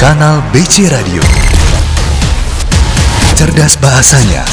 [0.00, 1.20] Kanal BC Radio.
[3.36, 4.48] Cerdas bahasanya.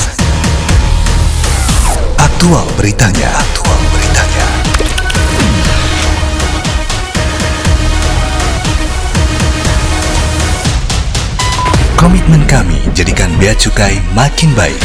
[2.20, 3.32] Aktual beritanya.
[3.32, 4.48] Aktual beritanya.
[11.96, 14.84] Komitmen kami jadikan bea cukai makin baik.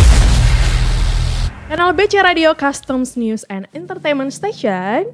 [1.66, 5.10] Kanal BC Radio Customs News and Entertainment Station.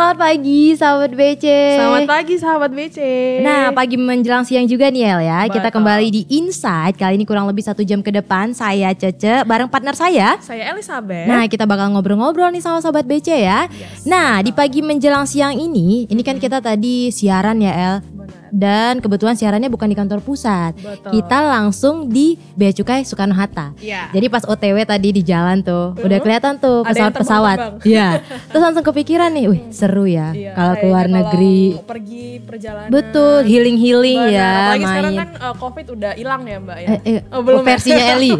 [0.00, 1.44] Selamat pagi sahabat BC.
[1.76, 2.98] Selamat pagi sahabat BC.
[3.44, 5.44] Nah pagi menjelang siang juga nih El ya.
[5.44, 5.76] Kita Betul.
[5.76, 6.96] kembali di Inside.
[6.96, 8.56] Kali ini kurang lebih satu jam ke depan.
[8.56, 10.40] Saya Cece bareng partner saya.
[10.40, 11.28] saya Elizabeth.
[11.28, 13.68] Nah kita bakal ngobrol-ngobrol nih sama sahabat BC ya.
[14.08, 18.19] Nah di pagi menjelang siang ini, ini kan kita tadi siaran ya El.
[18.50, 20.74] Dan kebetulan siarannya bukan di kantor pusat.
[20.74, 21.10] Betul.
[21.14, 23.72] Kita langsung di Bea Cukai Soekarno Hatta.
[23.78, 24.10] Iya.
[24.10, 27.82] Jadi pas OTW tadi di jalan tuh, udah kelihatan tuh pesawat-pesawat.
[27.82, 28.20] Iya.
[28.50, 31.60] Terus langsung kepikiran nih, wih seru ya Iya, kalau kayaknya keluar kalau negeri.
[31.82, 32.90] pergi perjalanan.
[32.90, 35.20] Betul, healing-healing ya, Apalagi sekarang main.
[35.22, 36.88] kan uh, COVID udah hilang ya Mbak ya.
[36.90, 37.66] Eh, eh, oh, belum ya?
[37.70, 38.32] versinya Eli.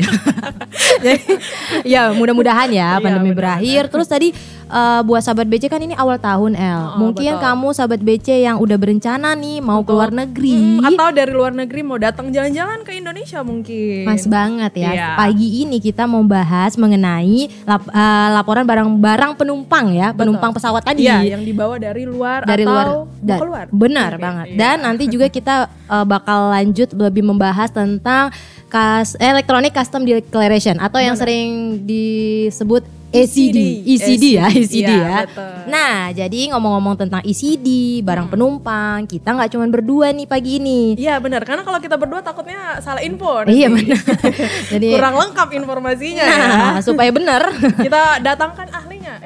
[1.01, 1.23] Jadi,
[1.95, 3.39] ya mudah-mudahan ya Iya, pandemi benar.
[3.57, 3.83] berakhir.
[3.89, 4.29] Terus tadi
[4.71, 6.81] eh, buat sahabat BC kan ini awal tahun El.
[6.89, 7.43] Oh, Mungkin betul.
[7.43, 10.79] kamu sahabat BC yang udah berencana nih mau keluar negeri.
[10.79, 14.07] Hmm, atau dari luar negeri mau datang jalan-jalan ke Indonesia mungkin.
[14.07, 14.91] Pas banget ya.
[14.91, 15.09] Iya.
[15.17, 21.05] Pagi ini kita mau bahas mengenai lap- eh, laporan barang-barang penumpang ya, penumpang pesawat tadi.
[21.05, 22.87] Iya, yang dibawa dari luar dari atau luar
[23.19, 23.65] da- keluar.
[23.71, 24.57] benar Oke, banget iya.
[24.57, 25.55] dan nanti juga kita
[25.87, 28.29] uh, bakal lanjut lebih membahas tentang
[28.69, 35.53] kas electronic custom declaration atau yang sering disebut ECD ECD ya ECD Iya, ya betul.
[35.67, 37.67] nah jadi ngomong-ngomong tentang ECD
[38.01, 38.33] barang Hmm.
[38.33, 42.79] penumpang kita nggak cuma berdua nih pagi ini Iya benar, karena kalau kita berdua takutnya
[42.79, 43.43] salah info.
[43.45, 43.91] iya nanti.
[43.91, 44.03] benar
[44.73, 46.39] jadi Kurang lengkap informasinya ya.
[46.39, 47.43] nah, supaya benar
[47.77, 48.69] Kita datangkan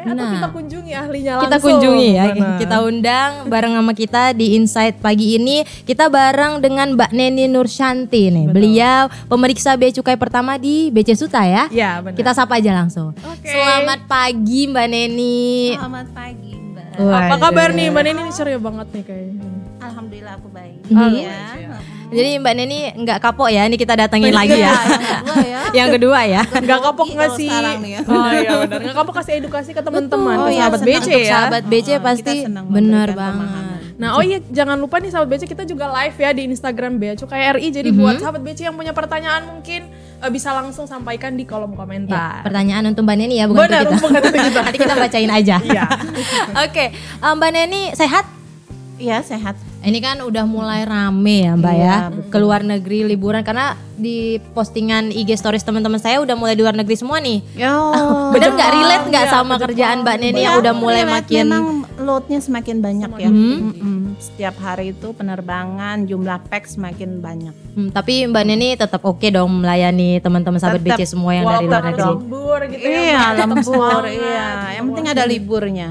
[0.05, 0.33] atau Nah.
[0.34, 1.44] kita kunjungi ahlinya langsung.
[1.44, 2.58] kita kunjungi ya Benar.
[2.58, 8.28] kita undang bareng sama kita di Insight pagi ini kita bareng dengan Mbak Neni Nursyanti
[8.28, 12.14] nih beliau pemeriksa bea cukai pertama di BC Suta ya Iya benar.
[12.14, 13.48] kita sapa aja langsung Oke.
[13.48, 16.88] selamat pagi Mbak Neni Selamat pagi Mbak.
[16.94, 17.75] Apa kabar Waduh.
[17.75, 19.48] nih Mbak Neni ini ceria banget nih kayaknya.
[19.81, 20.78] Alhamdulillah aku baik.
[20.87, 21.10] Mhm.
[21.12, 21.41] Iya.
[22.10, 24.72] Jadi Mbak Neni nggak kapok ya ini kita datangin lagi ya
[25.41, 25.60] ya.
[25.72, 27.48] yang kedua ya Gak kapok Grogi ngasih.
[27.48, 28.00] kalau sekarang nih ya.
[28.04, 28.78] Oh iya benar.
[28.81, 30.38] Gak kapok kasih edukasi ke teman-teman, Betul.
[30.38, 31.31] ke Oh iya, sahabat senang BC ya.
[31.31, 32.34] sahabat BC Oh, pasti
[32.66, 33.72] benar banget pemahaman.
[33.94, 37.14] Nah, oh iya jangan lupa nih sahabat BC kita juga live ya di Instagram Bea
[37.14, 37.69] Cukai RI.
[37.70, 37.97] Jadi Mhm.
[37.97, 42.43] buat sahabat BC yang punya pertanyaan mungkin eh, bisa langsung sampaikan di kolom Ya, komentar.
[42.43, 44.60] pertanyaan untuk Mbak Neni ya bukan Benar, untuk kita bukan untuk kita.
[44.64, 45.84] nanti kita bacain aja Iya.
[46.64, 48.25] oke eh, Mbak Neni sehat
[48.94, 49.59] Iya sehat.
[49.84, 51.97] Ini kan udah mulai rame ya Mbak Iya, ya
[52.28, 54.17] Keluar negeri liburan Karena di
[54.50, 57.71] postingan IG stories teman-teman saya udah mulai di luar negeri semua nih Yo.
[58.34, 61.15] Bener nggak relate nggak Iya, sama ke kerjaan Mbak Neni yang Iya, udah mulai relate.
[61.15, 63.28] makin memang loadnya semakin banyak ya.
[63.28, 63.55] Mhm.
[63.62, 63.99] Mm-mm.
[64.17, 67.55] Setiap hari itu penerbangan jumlah pack semakin banyak.
[67.73, 70.97] Hmm, Tapi Mbak Neni tetap oke dong melayani teman-teman sahabat Tetap.
[70.97, 72.99] BC semua yang dari luar negeri lembur gitu ya.
[72.99, 73.21] Iya.
[73.33, 74.03] Tetap lembur.
[74.05, 75.87] Iya, yang penting ada liburnya.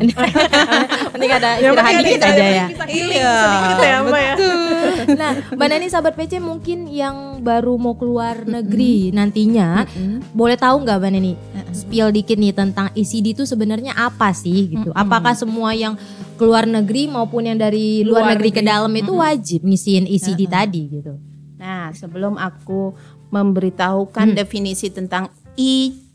[1.09, 4.35] Penting ada Yang istirahat dikit ada- aja ya sedikit ya Mbak ya.
[5.19, 9.83] Nah Mbak Neni sahabat PC mungkin yang baru mau keluar negeri nantinya
[10.31, 11.33] Boleh tahu nggak Mbak Neni
[11.73, 14.93] spill dikit nih tentang ECD itu sebenarnya apa sih gitu?
[14.93, 15.97] Apakah semua yang
[16.37, 18.71] keluar negeri maupun yang dari luar, Luar negeri, ke negeri.
[18.71, 21.17] dalam itu wajib ngisiin ECD tadi gitu?
[21.57, 22.93] Nah, sebelum aku
[23.33, 25.33] memberitahukan definisi tentang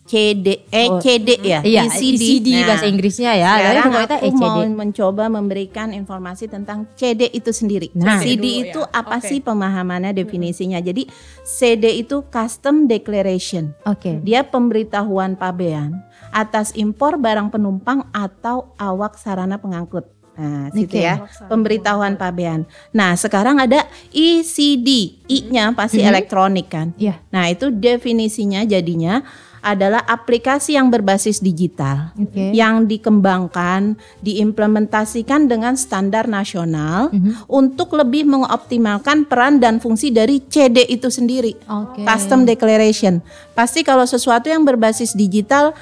[0.09, 3.51] ICD, ECD ya, Iya, ECD, ECD Nah, bahasa Inggrisnya ya.
[3.61, 4.41] Sekarang aku ECD.
[4.41, 7.93] mau mencoba memberikan informasi tentang CD itu sendiri.
[7.93, 8.17] Nah.
[8.25, 9.05] CD Dulu itu ya.
[9.05, 9.29] apa Oke.
[9.29, 10.81] sih pemahamannya definisinya?
[10.81, 11.05] Jadi
[11.45, 13.77] CD itu custom declaration.
[13.85, 14.25] Oke.
[14.25, 16.01] Dia pemberitahuan pabean
[16.33, 20.09] atas impor barang penumpang atau awak sarana pengangkut.
[20.39, 21.03] Nah, situ Oke.
[21.03, 22.63] ya, pemberitahuan pabean.
[22.95, 26.95] Nah, sekarang ada ECD, I-nya pasti elektronik kan.
[26.95, 27.19] Iya.
[27.35, 29.27] Nah, itu definisinya jadinya
[29.61, 32.55] adalah aplikasi yang berbasis digital Oke.
[32.55, 37.49] yang dikembangkan, diimplementasikan dengan standar nasional Mhm.
[37.51, 41.57] untuk lebih mengoptimalkan peran dan fungsi dari CD itu sendiri.
[41.67, 42.05] Oke.
[42.05, 43.21] Custom declaration.
[43.57, 45.75] Pasti kalau sesuatu yang berbasis digital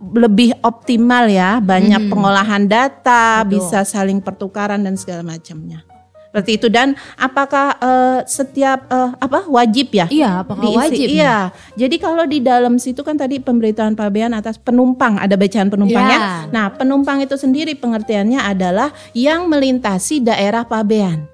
[0.00, 5.84] lebih optimal ya, banyak pengolahan data, bisa saling pertukaran dan segala macamnya.
[6.30, 10.06] Seperti itu dan apakah eh, setiap eh, apa wajib ya?
[10.06, 10.78] Iya, apakah diisi?
[10.78, 11.06] wajib?
[11.10, 11.36] Iya.
[11.74, 16.18] Jadi kalau di dalam situ kan tadi pemberitahuan pabean atas penumpang ada bacaan penumpangnya.
[16.22, 16.54] Iya.
[16.54, 21.26] Nah, penumpang itu sendiri pengertiannya adalah yang melintasi daerah pabean.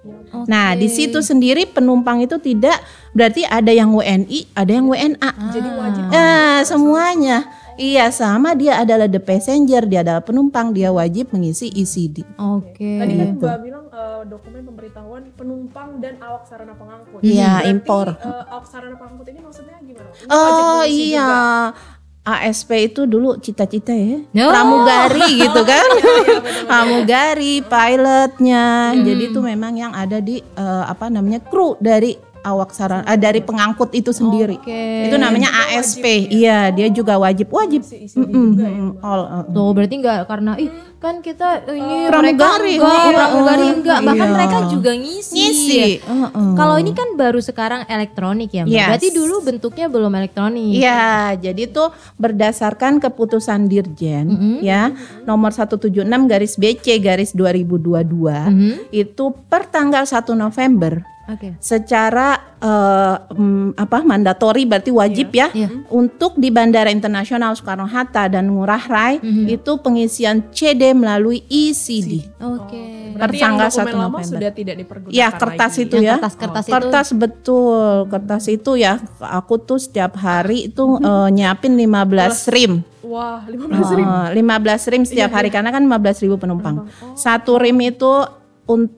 [0.48, 2.81] Nah, di situ sendiri penumpang itu tidak
[3.12, 5.31] berarti ada yang WNI, ada yang WNA.
[5.52, 6.02] Jadi wajib.
[6.08, 7.38] Nah, semuanya.
[7.76, 12.25] Iya, sama dia adalah the passenger, dia adalah penumpang, dia wajib mengisi ECD.
[12.40, 12.96] Oke.
[12.96, 17.20] Tadi kan Mbak bilang eh, dokumen pemberitahuan penumpang dan awak sarana pengangkut.
[17.20, 18.06] Iya, Berarti, impor.
[18.12, 20.10] eh, awak sarana pengangkut ini maksudnya gimana?
[20.12, 21.25] Ini Oh iya.
[21.25, 21.44] juga.
[22.26, 24.50] ASP itu dulu cita-cita ya, Oh.
[24.50, 25.87] pramugari gitu kan,
[26.66, 28.64] pramugari, pilotnya.
[28.93, 33.40] Jadi itu memang yang ada di eh, apa namanya kru dari awak sarana, eh, dari
[33.40, 34.54] pengangkut itu sendiri.
[34.56, 35.10] Oke.
[35.10, 36.31] Itu namanya ASP.
[36.31, 37.82] Iya, dia juga wajib, wajib.
[37.82, 39.43] Mm-mm, juga ya, mm-mm, all, uh, uh.
[39.48, 42.32] Tuh berarti nggak karena ih kan kita ini Pramugari.
[42.32, 42.46] mereka
[42.81, 43.75] enggak, Iya, pramugari iya.
[43.75, 44.34] enggak, bahkan Iya.
[44.34, 45.34] mereka juga ngisi.
[45.34, 45.81] Ngisi.
[46.00, 46.50] Uh-uh.
[46.54, 48.72] Kalau ini kan baru sekarang elektronik ya, Mbak.
[48.72, 48.87] Yes.
[48.88, 50.72] Berarti dulu bentuknya belum elektronik.
[50.72, 51.84] Iya, jadi itu
[52.16, 54.56] berdasarkan keputusan Dirjen Mm-hmm.
[54.60, 54.90] ya
[55.22, 55.92] nomor 176
[56.26, 58.72] garis BC garis 2022 Mhm.
[58.90, 61.58] itu per tanggal 1 November Oke.
[61.58, 65.69] secara eh, mm, apa mandatori berarti wajib ya Iya.
[65.88, 69.44] untuk di Bandara Internasional Soekarno Hatta dan Ngurah Rai Mhm.
[69.50, 72.25] itu pengisian CD melalui ECD.
[72.38, 73.12] Oke.
[73.12, 74.28] Berarti Per yang dokumen 1 lama November.
[74.28, 75.82] sudah tidak dipergunakan Iya, kertas lagi.
[75.82, 76.12] itu Yang ya.
[76.14, 76.73] kertas-kertas itu.
[76.73, 82.87] Kertas betul, kertas itu ya aku tuh setiap hari itu eh, nyiapin 15 rim.
[83.02, 84.06] Wah, 15 ribu.
[84.06, 86.87] Eh, 15 rim setiap hari karena kan 15 ribu penumpang.
[87.14, 88.12] Satu rim itu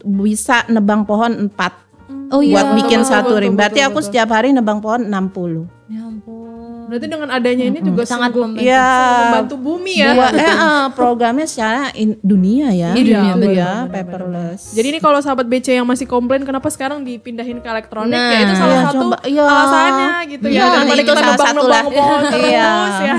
[0.03, 1.88] bisa nebang pohon 4
[2.28, 2.60] Oh iya.
[2.60, 3.55] buat bikin betul, satu betul, rim.
[3.56, 4.06] Berarti betul, aku betul.
[4.08, 5.93] setiap hari nebang pohon 60.
[5.93, 6.48] Ya ampun.
[6.88, 8.64] Berarti dengan adanya ini juga Sangat sungguh membantu.
[8.64, 8.88] Iya.
[9.23, 10.11] membantu bumi ya.
[10.11, 12.90] Dua, eh, eh, programnya secara in- dunia ya.
[12.90, 14.73] Iya, dunia, ya, paperless.
[14.73, 18.38] Jadi ini kalau sahabat BC yang masih komplain kenapa sekarang dipindahin ke elektronik Nah, ya
[18.40, 19.44] itu salah iya, satu coba, iya.
[19.44, 20.55] alasannya gitu ya.
[20.55, 21.82] Iya, Daripada itu kita salah satu lah.
[21.85, 22.70] nebang-nebang pohon terus Iya.
[23.05, 23.17] ya.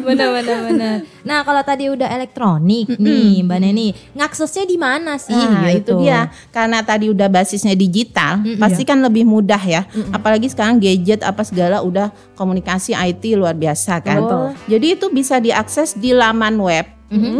[0.00, 0.94] benar benar benar.
[1.20, 6.00] Nah, kalau tadi udah elektronik nih, Mbak Neni, ngaksesnya di mana sih Nah, gitu?
[6.00, 6.32] itu dia.
[6.48, 9.84] Karena tadi udah basisnya digital, pasti kan lebih mudah ya.
[10.10, 14.22] Apalagi sekarang gadget apa segala udah komunikasi IT luar biasa kan.
[14.22, 14.44] Betul.
[14.68, 16.86] Jadi itu bisa diakses di laman web.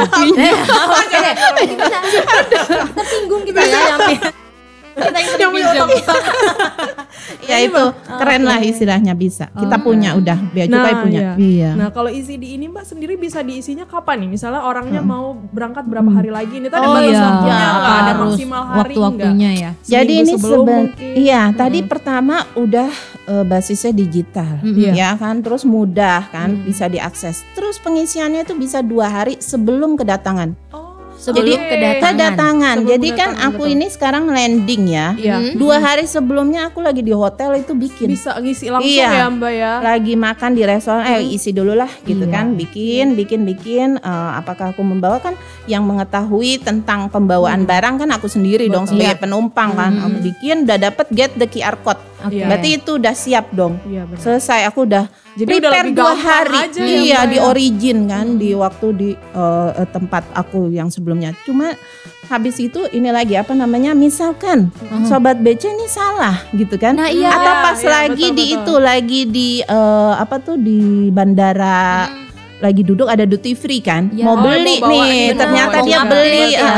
[2.93, 4.01] Tersinggung kita ya yang
[4.95, 5.87] kita yang pinjam.
[7.51, 9.51] ya itu keren lah istilahnya bisa.
[9.51, 11.19] Kita punya udah Bea Cukai punya.
[11.19, 11.31] iya.
[11.35, 11.69] Iya.
[11.75, 14.29] Nah, kalau isi di ini Mbak sendiri bisa diisinya kapan nih?
[14.35, 16.57] Misalnya orangnya mau berangkat berapa hari lagi?
[16.57, 19.71] Ini tadi Oh batas iya, waktunya nggak ada maksimal hari waktu-waktunya ya.
[19.81, 20.65] Jadi ini sebelum
[21.15, 22.89] iya tadi pertama udah
[23.25, 24.91] eh, basisnya digital, Iya.
[24.93, 27.41] ya kan, terus mudah kan, bisa diakses.
[27.53, 30.53] Terus pengisiannya itu bisa dua hari sebelum kedatangan.
[30.69, 30.84] Oh,
[31.25, 31.67] Sebelum oke.
[31.67, 32.13] kedatangan.
[32.13, 32.75] Kedatangan.
[32.77, 33.73] Sebelum Jadi kan kedatangan, aku betul.
[33.73, 35.07] ini sekarang landing ya.
[35.15, 35.35] Iya.
[35.53, 38.07] Dua hari sebelumnya aku lagi di hotel itu bikin.
[38.07, 39.09] Bisa ngisi langsung Iya.
[39.11, 39.71] ya Mbak ya.
[39.81, 42.31] lagi makan di restoran eh isi dulu lah gitu Iya.
[42.31, 45.33] kan bikin bikin bikin eh, apakah aku membawa kan
[45.65, 50.77] yang mengetahui tentang pembawaan barang kan aku sendiri dong sebagai penumpang kan aku bikin udah
[50.79, 51.97] dapet get the QR code
[52.27, 52.41] Oke.
[52.41, 54.19] berarti itu udah siap dong Iya benar.
[54.19, 55.05] selesai aku udah
[55.35, 57.41] Jadi udah prepare lebih dua hari aja ya, iya Mbak di ya.
[57.43, 61.75] origin kan di waktu di eh, tempat aku yang sebelumnya cuma
[62.25, 67.29] habis itu ini lagi apa namanya misalkan sobat BC ini salah gitu kan Nah, iya.
[67.29, 68.55] atau pas Iya, lagi betul, di betul.
[68.55, 70.79] itu lagi di eh, apa tuh di
[71.09, 72.09] bandara
[72.57, 74.23] lagi duduk ada duty free kan Iya.
[74.23, 76.73] mau Oh, beli mau nih ini, ternyata dia beli iya.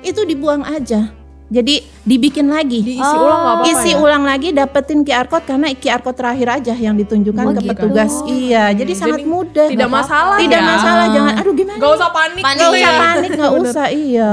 [0.00, 1.10] itu dibuang aja
[1.46, 3.96] jadi dibikin lagi Diisi ulang nggak apa-apa isi ya?
[3.96, 7.70] ulang lagi dapetin QR code karena QR code terakhir aja yang ditunjukkan Oh, ke gitu.
[7.72, 10.68] petugas iya jadi sangat Jadi mudah Tidak masalah tidak ya.
[10.68, 12.42] masalah jangan aduh gimana Gak usah panik.
[12.42, 12.54] Panik.
[12.54, 13.00] Gak gitu usah ya.
[13.02, 14.32] panik, gak usah, iya.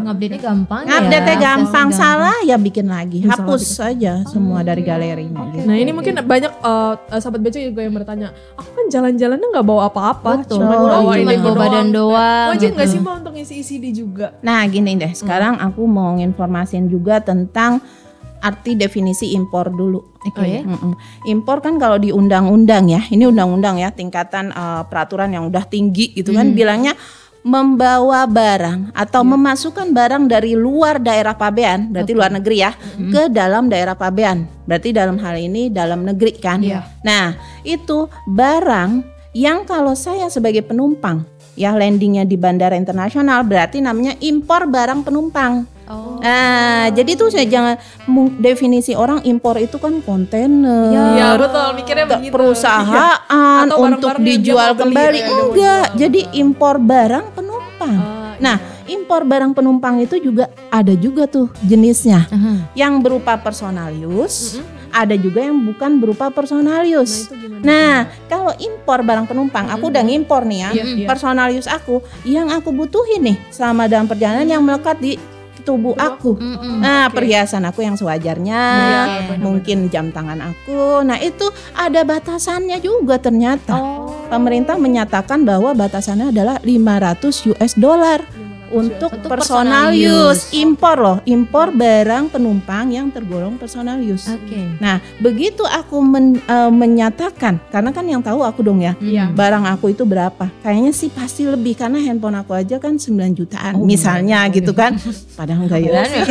[0.00, 0.92] Ngupdate-nya gampang ya.
[0.96, 5.40] Update-nya gampang, salah ya bikin lagi, Bisa hapus aja semua dari galerinya.
[5.50, 5.64] gitu.
[5.64, 9.66] Nah ini mungkin banyak eh, eh, sahabat BC juga yang bertanya, aku kan jalan-jalannya nggak
[9.66, 12.48] bawa apa-apa, cuma Oh, bawa Cuma ini bawa badan doang.
[12.50, 14.26] Wajib nggak sih mbak untuk ngisi isi di juga?
[14.40, 17.82] Nah gini deh, sekarang aku mau nginformasin juga tentang
[18.40, 20.00] arti definisi impor dulu.
[20.24, 20.64] Oke.
[20.64, 20.94] Mm-mm.
[21.28, 26.14] Impor kan kalau di undang-undang ya, ini undang-undang ya, tingkatan eh, peraturan yang udah tinggi
[26.16, 26.96] gitu kan, bilangnya
[27.40, 32.72] membawa barang atau memasukkan barang dari luar daerah pabean, berarti luar negeri ya,
[33.12, 34.44] ke dalam daerah pabean.
[34.68, 36.60] Berarti dalam hal ini dalam negeri kan.
[36.60, 36.84] Iya.
[37.00, 41.24] Nah, itu barang yang kalau saya sebagai penumpang
[41.56, 45.64] ya landingnya di bandara internasional berarti namanya impor barang penumpang.
[45.90, 46.22] Oh.
[46.22, 47.74] Nah, jadi tuh saya jangan
[48.38, 50.86] definisi orang impor itu kan kontainer.
[50.88, 52.30] Iya betul, mikirnya begitu.
[52.30, 53.18] perusahaan
[53.66, 55.98] Atau untuk dijual kembali ya, enggak jual.
[55.98, 58.56] jadi impor barang penumpang Ah, nah
[58.86, 62.70] impor barang penumpang itu juga ada juga tuh jenisnya Aha.
[62.74, 67.62] yang berupa personal use ada juga yang bukan berupa personal Nah use gimana?
[67.62, 67.94] nah
[68.26, 71.06] kalau impor barang penumpang aku udah ngimpor nih ya Iya, iya.
[71.08, 75.16] personal use aku yang aku butuhin nih selama dalam perjalanan yang melekat di
[75.60, 76.80] tubuh aku Mm-mm.
[76.80, 77.20] Nah, Oke.
[77.20, 79.38] perhiasan aku yang sewajarnya, Iya, benar-benar.
[79.40, 81.02] mungkin jam tangan aku.
[81.02, 83.76] Nah, itu ada batasannya juga ternyata.
[83.76, 84.24] Oh.
[84.26, 88.22] Pemerintah menyatakan bahwa batasannya adalah 500 US dollar
[88.70, 90.46] untuk, Untuk personal personal use.
[90.46, 90.56] use.
[90.56, 94.26] Impor loh, impor barang penumpang yang tergolong personal use.
[94.26, 94.78] Oke.
[94.78, 99.28] Nah, begitu aku men- eh, menyatakan, karena kan yang tahu aku dong ya, Iya.
[99.28, 100.48] barang aku itu berapa?
[100.60, 104.52] Kayaknya sih pasti lebih karena handphone aku aja kan 9 jutaan Oh, misalnya iya.
[104.52, 104.94] gitu kan.
[105.34, 105.90] Padahal enggak ya.
[105.90, 106.24] Iya,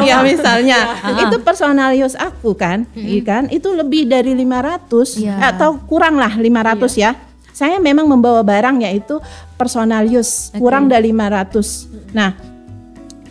[0.02, 0.78] Ya misalnya
[1.18, 3.42] itu personal use aku kan, iya kan?
[3.48, 5.52] Itu lebih dari 500 Iya.
[5.52, 7.12] atau kurang lah 500 ya.
[7.52, 9.20] Saya memang membawa barang yaitu
[9.60, 10.58] personal use, Oke.
[10.58, 11.86] kurang dari 500.
[12.16, 12.32] Nah,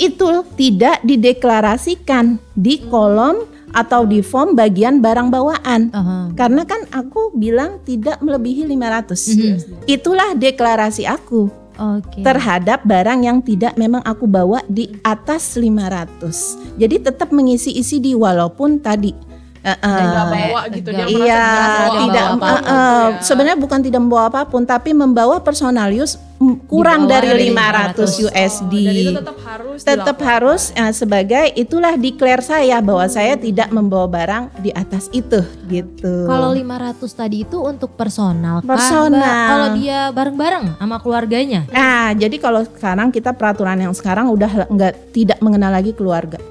[0.02, 5.94] itu tidak dideklarasikan di kolom atau di form bagian barang bawaan.
[5.96, 6.18] Aha.
[6.36, 9.32] Karena kan aku bilang tidak melebihi 500.
[9.32, 9.88] Mhm.
[9.88, 11.48] Itulah deklarasi aku
[11.80, 12.20] Oke.
[12.22, 16.60] terhadap barang yang tidak memang aku bawa di atas 500.
[16.76, 19.31] Jadi tetap mengisi isi di walaupun tadi
[19.64, 21.46] eh, Nggak eh, bawa gitu dia merasa Iya,
[21.94, 23.22] tidak eh, gitu eh, ya.
[23.22, 26.18] sebenarnya bukan tidak membawa apa pun tapi membawa personal use
[26.66, 28.74] kurang dari dari 500 Oh, USD.
[28.74, 34.10] dan itu tetap harus tetap harus eh, sebagai itulah declare saya bahwa saya tidak membawa
[34.10, 35.38] barang di atas itu
[35.70, 36.26] gitu.
[36.26, 38.66] Kalau 500 tadi itu untuk personal.
[38.66, 39.22] Personal.
[39.22, 39.46] Mbak?
[39.46, 41.62] Kalau dia bareng-bareng sama keluarganya.
[41.70, 46.42] Nah, jadi kalau sekarang kita peraturan yang sekarang udah nggak tidak mengenal lagi keluarga.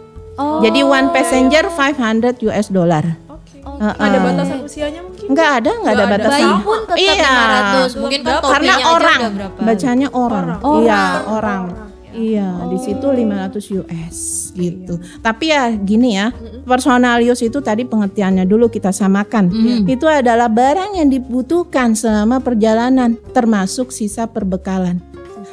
[0.40, 0.64] Oh.
[0.64, 3.04] Jadi one passenger 500 US dollar.
[3.28, 3.60] Oke.
[3.60, 3.76] Oke.
[3.84, 4.00] Heeh.
[4.00, 5.26] Ada batasan usianya mungkin?
[5.28, 6.32] Nggak ada, nggak ada batasan.
[6.32, 7.12] Bayi pun tetap Iya.
[7.12, 8.00] 500.
[8.00, 9.20] Mungkin kan Karena orang,
[9.60, 10.46] bacanya orang.
[10.64, 10.80] Orang.
[10.80, 11.28] Iya, Orang.
[11.28, 11.62] orang.
[12.10, 14.98] Iya, di situ 500 US gitu.
[15.22, 16.34] Tapi ya gini ya,
[16.66, 19.46] personal use itu tadi pengertiannya dulu kita samakan.
[19.46, 19.86] Mm.
[19.86, 24.98] Itu adalah barang yang dibutuhkan selama perjalanan, termasuk sisa perbekalan.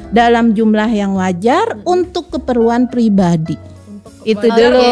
[0.09, 3.76] Dalam jumlah yang wajar untuk keperluan pribadi.
[4.27, 4.83] Itu dulu.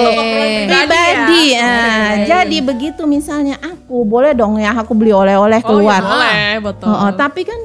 [0.71, 1.43] Pribadi.
[1.51, 1.67] ya.
[1.67, 2.09] ah.
[2.23, 5.99] Jadi begitu misalnya aku boleh dong ya aku beli oleh-oleh Oh, keluar.
[5.99, 6.87] iya, boleh, betul.
[6.87, 7.59] Oh, oh, tapi kan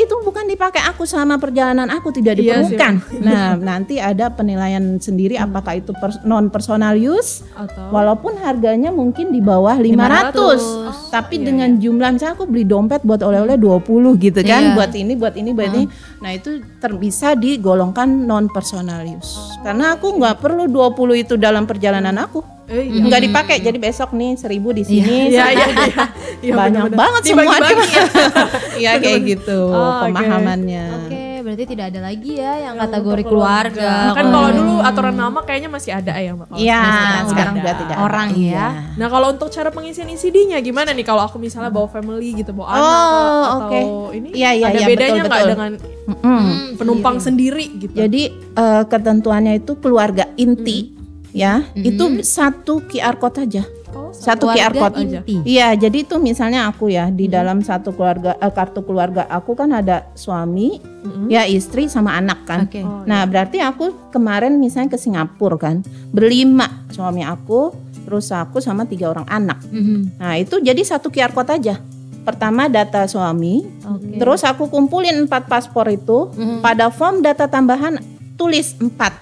[0.00, 2.94] itu bukan dipakai aku selama perjalanan aku tidak Iya sih, diperlukan.
[3.20, 5.92] nah, nanti ada penilaian sendiri apakah itu
[6.22, 10.32] non personal use Atau walaupun harganya mungkin di bawah 500.
[10.32, 11.10] 500.
[11.10, 13.84] tapi iya, dengan jumlah misalnya aku beli dompet buat oleh-oleh 20
[14.16, 14.74] gitu kan, Iya.
[14.74, 15.84] buat ini, buat ini, buat ini.
[16.18, 19.36] Nah, itu ter- bisa digolongkan non personal use.
[19.60, 20.88] Karena aku nggak perlu 20
[21.18, 22.40] itu dalam perjalanan aku.
[22.70, 23.02] Eh, iya.
[23.02, 23.56] Nggak dipakai.
[23.58, 26.04] Jadi besok nih 1000 di sini, Iya, iya, 1000 iya.
[26.40, 26.98] Iya, banyak benar-benar.
[26.98, 27.70] banget semua ya.
[28.80, 30.84] Iya kayak gitu Oh, pemahamannya.
[30.96, 33.90] Oke, berarti tidak ada lagi ya yang kategori untuk keluarga.
[34.10, 36.46] Kan kalau dulu aturan nama kayaknya masih ada ya, Mbak.
[36.54, 37.82] Iya, sekarang sekarang udah udah ada.
[37.82, 38.38] tidak Orang ada.
[38.38, 38.46] ya.
[38.46, 38.66] Iya.
[38.94, 42.68] Nah kalau untuk cara pengisian ICD-nya gimana nih kalau aku misalnya bawa family gitu bawa
[42.70, 43.80] anak Oh, atau oke.
[44.12, 45.50] ini Iya, iya, ada iya, bedanya betul, nggak betul.
[45.50, 45.72] dengan.
[46.10, 47.92] Hmm, penumpang sendiri gitu?
[47.92, 50.99] Jadi eh, ketentuannya itu keluarga inti
[51.32, 53.62] ya, itu satu QR code aja.
[53.90, 55.18] Oh, Satu QR code aja.
[55.18, 55.42] inti.
[55.44, 59.70] Iya, jadi itu misalnya aku ya di dalam satu keluarga eh, kartu keluarga aku kan
[59.72, 60.78] ada suami,
[61.26, 62.70] ya istri sama anak kan.
[62.70, 62.80] Oke.
[62.80, 65.82] Oh, Nah, berarti aku kemarin misalnya ke Singapura kan,
[66.14, 67.74] berlima suami aku,
[68.06, 69.58] terus aku sama tiga orang anak.
[69.66, 70.18] Mhm.
[70.18, 71.82] Nah, itu jadi satu QR code aja.
[72.20, 74.18] Pertama data suami, Oke.
[74.18, 76.60] terus aku kumpulin empat paspor itu, Mhm.
[76.60, 77.98] pada form data tambahan
[78.36, 79.18] tulis empat.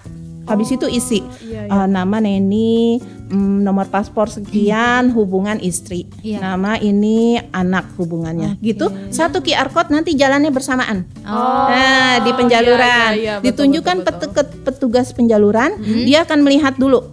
[0.49, 1.85] Habis itu isi iya, iya.
[1.85, 2.97] eh, nama Neni,
[3.29, 6.41] mm, nomor paspor sekian, hubungan istri, Iya.
[6.41, 8.89] nama ini anak hubungannya, gitu.
[9.09, 11.05] Satu QR code nanti jalannya bersamaan.
[11.23, 11.69] Oh.
[11.69, 14.31] Nah, di penjaluran iya, iya, betul, ditunjukkan betul, betul.
[14.33, 17.05] petu- petugas penjaluran, dia akan melihat dulu.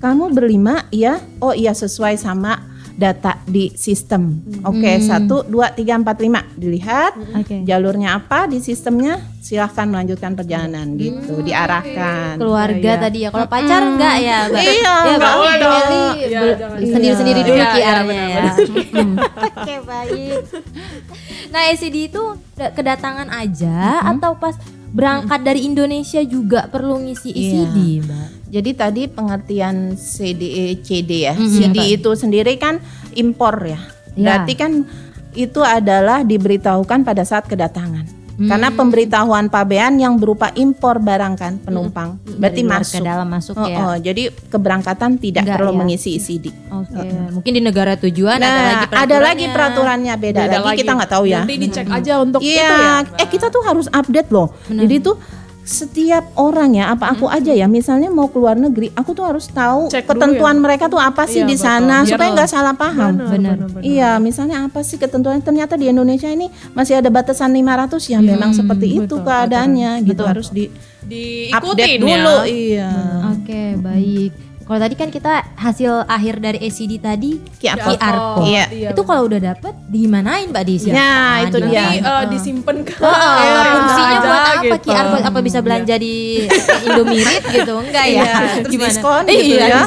[0.00, 1.22] Kamu berlima, ya?
[1.38, 4.38] Oh iya sesuai sama data di sistem.
[4.62, 6.44] Oke, satu, dua, tiga, empat, lima.
[6.52, 7.62] Dilihat Oke.
[7.62, 12.36] jalurnya apa di sistemnya, silahkan melanjutkan perjalanan gitu, diarahkan.
[12.36, 13.02] Keluarga Iya, iya.
[13.02, 13.28] tadi ya.
[13.28, 14.62] Kalau pacar enggak ya, Mbak?
[14.62, 16.14] Iya, ya, enggak boleh Eli dong.
[16.22, 16.78] Iya, jangan.
[16.86, 17.46] sendiri-sendiri Iya.
[17.46, 17.92] dulu Iya, iya, ya.
[18.02, 18.42] benar-benar.
[18.92, 19.16] Hmm.
[19.18, 20.40] Oke, baik.
[21.48, 22.22] Nah, SCD itu
[22.52, 24.54] da- kedatangan aja atau pas
[24.92, 28.28] berangkat dari Indonesia juga perlu ngisi ECD, Mbak?
[28.52, 31.34] Jadi tadi pengertian CDE CD ya.
[31.34, 31.96] Mhm, CD Mbak.
[31.96, 32.78] itu sendiri kan
[33.16, 33.80] impor ya.
[34.12, 34.20] Ya.
[34.20, 34.84] Berarti kan
[35.32, 38.21] itu adalah diberitahukan pada saat kedatangan.
[38.44, 42.16] Karena pemberitahuan pabean yang berupa impor barang kan penumpang.
[42.32, 42.94] Berarti Dari luar masuk.
[42.94, 43.78] ke dalam masuk Oh, ya.
[43.82, 45.78] oh, jadi keberangkatan tidak Enggak perlu ya.
[45.78, 46.46] mengisi ICD.
[46.68, 49.20] Oke, mungkin di negara tujuan Nah, ada lagi ada peraturannya.
[49.22, 51.38] lagi peraturannya beda, Beda lagi, kita nggak tahu ya.
[51.38, 52.94] Nanti dicek aja untuk Iya, itu ya.
[53.16, 54.48] eh kita tuh harus update loh.
[54.66, 55.14] Jadi tuh
[55.62, 59.86] setiap orang ya, apa aku aja ya, misalnya mau keluar negeri, aku tuh harus tahu
[59.86, 60.60] Cek dulu ketentuan ya.
[60.60, 61.64] mereka tuh apa sih Iya, di betul.
[61.64, 63.12] sana Biar- supaya nggak salah paham.
[63.14, 63.56] Benar.
[63.78, 68.50] Iya, misalnya apa sih ketentuan ternyata di Indonesia ini masih ada batasan 500 ya, memang
[68.50, 70.66] seperti itu keadaannya gitu harus di
[71.48, 72.36] update Diikutin dulu.
[72.42, 72.42] ya.
[72.44, 72.90] Iya.
[73.32, 74.32] Oke, baik.
[74.62, 78.00] Kalau tadi kan kita hasil akhir dari ACD tadi QR QR code.
[78.00, 78.46] code.
[78.46, 78.90] Iya.
[78.94, 80.88] Itu kalau udah dapet dimanain Mbak Desi?
[80.88, 81.84] Ya, itu Nanti dia.
[81.98, 83.10] eh, disimpan ke Oh,
[83.42, 84.76] ya, fungsinya aja buat apa gitu.
[84.86, 85.24] QR code?
[85.26, 86.14] Apa bisa belanja di
[86.86, 87.74] Indomirit gitu?
[87.76, 88.22] Enggak ya?
[88.22, 89.82] Iya, terus diskon gitu iya, ya.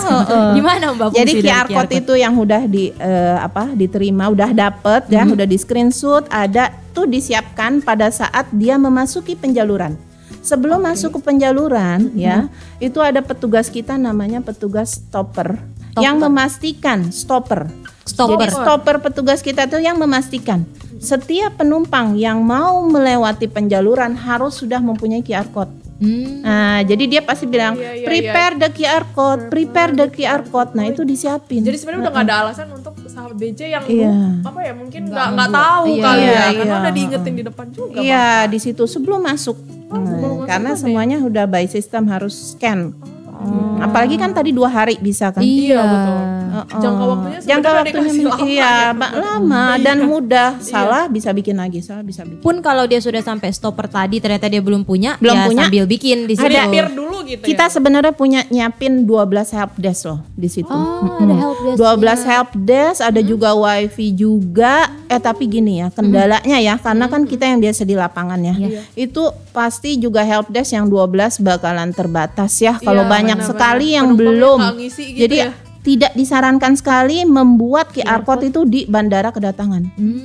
[0.53, 5.23] Gimana Mbak Jadi QR code itu yang udah di eh, apa diterima, udah dapet ya,
[5.25, 9.95] udah di screenshot, ada tuh disiapkan pada saat dia memasuki penjaluran.
[10.45, 12.45] Sebelum masuk ke penjaluran ya,
[12.77, 15.57] itu ada petugas kita namanya petugas stopper,
[15.97, 17.65] yang memastikan stopper.
[18.05, 18.37] Stopper.
[18.37, 20.61] Jadi stopper petugas kita tuh yang memastikan
[21.01, 25.73] setiap penumpang yang mau melewati penjaluran harus sudah mempunyai QR code.
[25.95, 26.43] Hmm.
[26.43, 30.75] Nah, jadi dia pasti bilang Iya, iya, prepare the QR code, prepare the QR code.
[30.75, 31.63] Nah, itu disiapin.
[31.63, 34.11] Jadi sebenarnya udah nggak ada alasan untuk sahabat BJ yang Iya.
[34.11, 36.81] lu- apa ya mungkin nggak nggak tahu Iya, kali iya, ya karena iya.
[36.83, 37.97] udah diingetin di depan juga.
[37.97, 39.55] Iya, di situ sebelum masuk.
[39.89, 40.77] Oh, masuk karena ya?
[40.77, 42.93] semuanya udah by system harus scan.
[43.35, 45.43] Hmm, Apalagi kan tadi dua hari bisa kan?
[45.43, 45.83] Iya.
[45.83, 46.17] betul.
[46.55, 46.79] Heeh.
[46.79, 48.95] Jangka waktunya Jangka waktunya dikasih lama iya, ya.
[48.95, 50.49] Mbak, lama dan mudah.
[50.57, 52.39] Salah bisa bikin lagi, salah bisa bikin.
[52.39, 55.67] Pun kalau dia sudah sampai stopper tadi ternyata dia belum punya, Belum ya punya.
[55.67, 56.47] sambil bikin di situ.
[56.47, 56.87] Ada.
[56.87, 57.71] Dulu gitu Kita ya.
[57.71, 60.71] sebenarnya punya nyiapin 12 help desk loh di situ.
[60.71, 61.77] Oh, ada help desk.
[61.77, 64.87] 12 help desk, ada juga wifi juga.
[65.05, 68.55] Eh tapi gini ya, kendalanya ya karena kan kita yang biasa di lapangan ya.
[68.95, 73.49] Itu pasti juga help desk yang 12 bakalan terbatas ya kalau Iya, banyak benar-benar.
[73.49, 74.59] sekali yang Penumpangnya belum.
[74.77, 75.49] ngisi gitu Jadi ya.
[75.81, 79.83] tidak disarankan sekali membuat QR code itu di bandara kedatangan.
[79.95, 80.21] Hmm.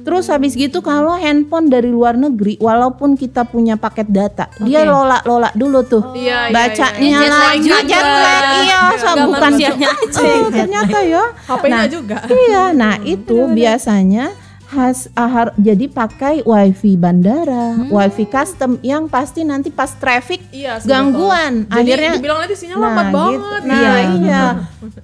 [0.00, 5.52] Terus habis gitu kalau handphone dari luar negeri walaupun kita punya paket data, dia lola-lola
[5.52, 6.16] dulu tuh.
[6.16, 7.20] Iya, iya, Bacanya iya.
[7.20, 11.24] Jet lag lagi jet lag, iya, so, bukan aja Oh, ternyata ya.
[11.44, 12.16] HP-nya juga.
[12.24, 14.32] Iya, nah itu biasanya
[14.70, 21.66] has ahar, jadi pakai wifi bandara, wifi custom yang pasti nanti pas traffic Iya, gangguan.
[21.66, 21.74] betul.
[21.76, 23.16] Jadi Akhirnya dibilang nanti sinyal lambat gitu.
[23.16, 23.62] banget.
[23.62, 23.92] Nah, Iya.
[24.16, 24.44] iya.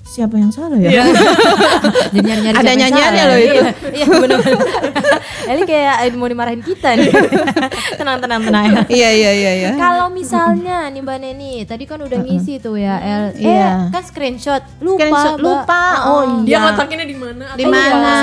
[0.04, 0.90] Siapa yang salah ya?
[2.12, 3.50] Jadi nyari-nyari Ada siapa yang nyanyiannya loh itu.
[3.52, 4.60] Iya, Iya benar-benar.
[5.46, 7.10] Ini kayak mau dimarahin kita nih.
[7.98, 8.80] tenang tenang tenang ya.
[8.86, 9.70] Iya, iya, iya, iya.
[9.74, 13.24] Kalau misalnya nih Mbak Neni, tadi kan udah ngisi tuh ya, El.
[13.36, 13.90] Eh, Iya.
[13.90, 14.62] kan screenshot.
[14.78, 15.82] Lupa, Screenshot, lupa.
[16.06, 16.58] Oh, Dia iya.
[16.64, 17.44] ngetakinnya di mana?
[17.54, 18.14] di mana?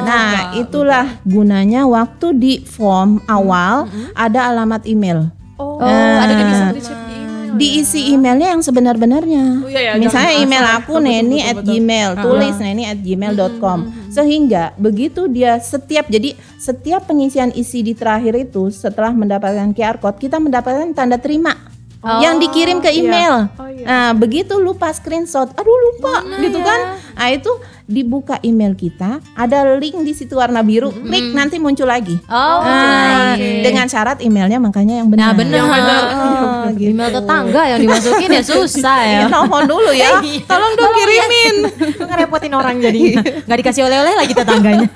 [0.00, 0.60] Nah, juga?
[0.90, 3.86] Itulah gunanya waktu di form awal
[4.18, 5.30] ada alamat email.
[5.54, 7.52] Oh, Nah, ada bisa di-chat di email.
[7.54, 9.44] Diisi emailnya yang sebenar-benarnya.
[9.62, 11.68] Oh, iya, iya, Misalnya jangan email aku Betul, neni betul, at betul.
[11.70, 13.78] gmail, tulis neni at gmail.com.
[14.10, 20.18] Sehingga begitu dia setiap jadi setiap pengisian isi di terakhir itu setelah mendapatkan QR code
[20.18, 21.69] kita mendapatkan tanda terima
[22.00, 23.52] yang dikirim ke email.
[23.54, 23.84] Oh, iya.
[23.84, 26.96] Nah, begitu lupa screenshot, aduh lupa gitu kan.
[27.12, 27.52] Nah, itu
[27.84, 32.16] dibuka email kita, ada link di situ warna biru, klik nanti muncul lagi.
[32.24, 35.66] Oh, Nah, dengan syarat emailnya makanya yang Nah benar.
[35.66, 36.02] benar.
[36.60, 36.92] Oh, gitu.
[36.92, 39.20] Email tetangga yang dimasukin ya susah ya.
[39.20, 40.10] Ya, telepon dulu ya.
[40.22, 40.44] Iya.
[40.46, 41.54] Tolong dong kirimin.
[42.08, 43.00] Ngerepotin orang jadi
[43.44, 44.86] nggak dikasih oleh-oleh lagi tetangganya.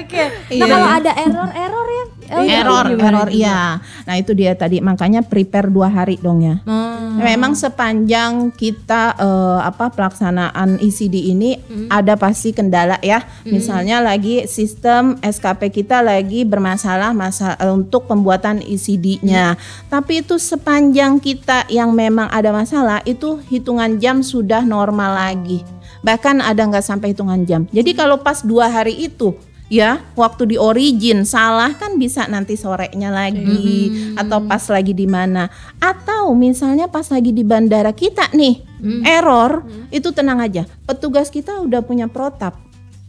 [0.00, 0.22] Oke.
[0.26, 0.64] Nah Iya.
[0.66, 2.04] kalau ada error-error ya.
[2.30, 3.82] El, error, gimana error iya.
[4.06, 6.62] Nah itu dia tadi makanya prepare dua hari dong ya.
[6.62, 7.18] Hmm.
[7.18, 11.58] Memang sepanjang kita eh, apa pelaksanaan ECD ini
[11.90, 13.26] ada pasti kendala ya.
[13.42, 19.58] Misalnya lagi sistem SKP kita lagi bermasalah masa eh, untuk pembuatan ECD-nya.
[19.90, 25.66] Tapi itu sepanjang kita yang memang ada masalah itu hitungan jam sudah normal lagi.
[26.00, 27.68] Bahkan ada nggak sampai hitungan jam.
[27.70, 29.36] Jadi kalau pas dua hari itu
[29.70, 35.52] ya waktu di origin salah kan bisa nanti sorenya lagi atau pas lagi di mana.
[35.78, 38.64] Atau misalnya pas lagi di bandara kita nih
[39.04, 40.64] error itu tenang aja.
[40.88, 42.56] Petugas kita udah punya protap.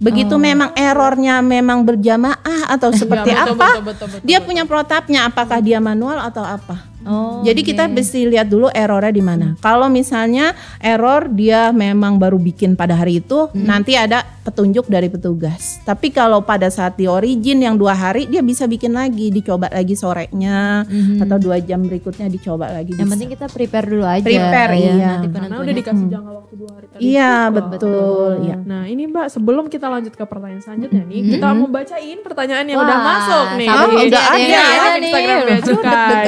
[0.02, 5.30] Begitu memang errornya memang berjamaah atau seperti betul, apa betul, betul, betul, dia punya protapnya.
[5.30, 9.48] Apakah dia manual atau apa Oh, Jadi kita mesti lihat dulu errornya di mana.
[9.58, 15.82] Kalau misalnya error dia memang baru bikin pada hari itu, nanti ada petunjuk dari petugas.
[15.82, 19.94] Tapi kalau pada saat di origin yang dua hari, dia bisa bikin lagi, dicoba lagi
[19.94, 20.86] sorenya
[21.22, 22.94] atau dua jam berikutnya dicoba lagi.
[22.94, 23.14] Yang bisa.
[23.14, 24.26] penting kita prepare dulu aja.
[24.26, 25.12] Prepare, ya, iya.
[25.18, 27.02] nanti Karena udah dikasih jangka waktu dua hari tadi.
[27.02, 28.32] Iya betul.
[28.46, 28.56] Iya.
[28.62, 32.80] Nah ini Mbak sebelum kita lanjut ke pertanyaan selanjutnya nih Kita mau bacain pertanyaan yang
[32.82, 34.64] udah Wah, masuk nih Di- udah ada di ya.
[34.68, 35.14] Instagram nih.
[35.48, 36.26] Bea Cukai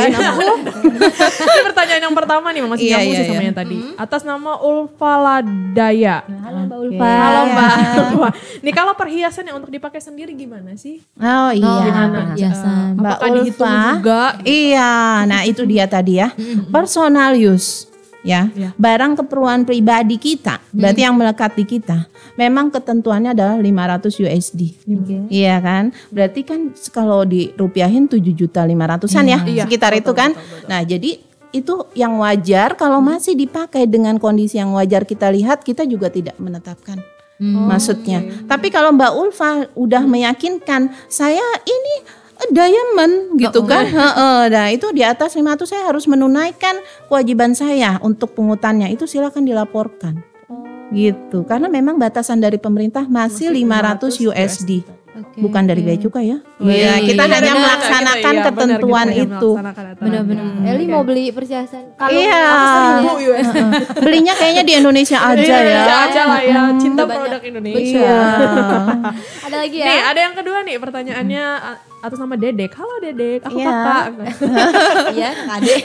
[1.45, 3.47] Ini pertanyaan yang pertama nih masih Iya, nyambung iya, sih sama iya.
[3.47, 6.78] yang tadi Atas nama Ulfaladaya Halo Mbak.
[6.80, 7.06] Ulfa.
[7.08, 7.54] Halo ya.
[7.54, 8.30] Mbak Ulfa.
[8.65, 10.99] Nih kalau perhiasan yang untuk dipakai sendiri gimana sih?
[11.15, 11.65] Oh iya.
[11.65, 12.17] Oh, Gimana?
[12.30, 12.93] perhiasan.
[12.93, 13.76] Eh, Mbak Ulfa.
[13.93, 14.23] juga?
[14.43, 14.91] Iya,
[15.23, 16.32] nah itu dia tadi ya.
[16.69, 17.92] Personal use
[18.23, 18.49] ya.
[18.55, 18.71] Iya.
[18.79, 22.07] Barang keperluan pribadi kita, berarti yang melekat di kita.
[22.39, 24.62] Memang ketentuannya adalah 500 USD.
[25.29, 25.93] Iya kan?
[26.09, 30.31] Berarti kan kalau dirupiahin 7 juta 500-an ya, Iya, sekitar betul, itu kan.
[30.33, 30.67] betul, betul.
[30.71, 31.12] Nah, jadi
[31.53, 36.33] itu yang wajar kalau masih dipakai dengan kondisi yang wajar kita lihat kita juga tidak
[36.41, 36.97] menetapkan
[37.43, 38.23] maksudnya.
[38.47, 41.95] Tapi kalau Mbak Ulfa udah meyakinkan saya ini
[42.49, 43.86] diamond gitu kan.
[43.86, 46.75] Heeh, nah itu di atas 500 saya harus menunaikan
[47.06, 48.89] kewajiban saya untuk pungutannya.
[48.89, 50.19] Itu silakan dilaporkan.
[50.89, 51.41] Gitu.
[51.43, 54.84] Karena memang batasan dari pemerintah masih, 500 USD.
[55.13, 56.41] Oke, Bukan dari bea cukai ya.
[56.58, 57.63] Iya, Iya, kita iya, hanya benar.
[57.63, 59.51] melaksanakan Iya, benar, ketentuan kita hanya itu.
[59.53, 59.95] aturan.
[59.95, 60.45] Bener-bener.
[60.67, 61.84] Eli mau beli perhiasan.
[61.93, 62.41] Kalau Iya.
[62.67, 63.58] Seribu USD.
[63.99, 65.62] Belinya kayaknya di Indonesia aja Iya, ya.
[65.62, 66.62] Indonesia aja lah ya.
[66.75, 67.13] Cinta Banyak.
[67.15, 68.01] produk Indonesia.
[68.01, 68.21] Iya.
[69.43, 69.86] Ada lagi ya?
[69.86, 72.75] Nih ada yang kedua nih pertanyaannya a- atas nama Dedek.
[72.75, 73.71] Halo Dedek, aku Iya.
[73.71, 74.05] kakak.
[75.15, 75.75] Iya, Ade.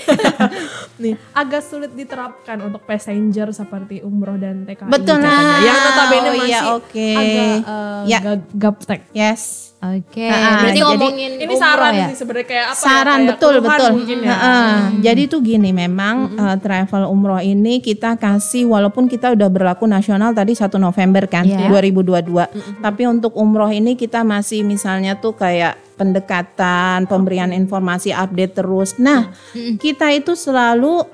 [1.02, 4.90] nih agak sulit diterapkan untuk passenger seperti umroh dan TKI.
[4.90, 5.62] Betul, nah.
[5.62, 7.08] Yang notabene Oh, masih iya, oke.
[7.14, 8.18] agak uh, Ya.
[8.18, 9.00] ga- gaptek.
[9.12, 9.67] Yes.
[9.78, 10.26] Oke.
[10.26, 12.06] Nah, Berarti jadi ngomongin Ini saran ya?
[12.10, 13.90] sih sebenarnya kayak apa ya, Saran kayak betul betul.
[13.94, 14.30] mungkin ya.
[14.34, 14.72] Heeh.
[15.06, 20.34] Jadi tuh gini memang eh, travel umroh ini kita kasih walaupun kita udah berlaku nasional
[20.34, 21.70] tadi 1 November kan Iya.
[21.70, 22.82] 2022.
[22.82, 28.98] Tapi untuk umroh ini kita masih misalnya tuh kayak pendekatan, pemberian informasi update terus.
[28.98, 29.30] Nah,
[29.78, 31.06] kita itu selalu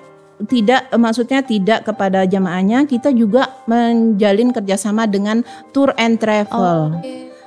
[0.48, 6.98] tidak maksudnya tidak kepada jamaahnya kita juga menjalin kerjasama dengan tour and travel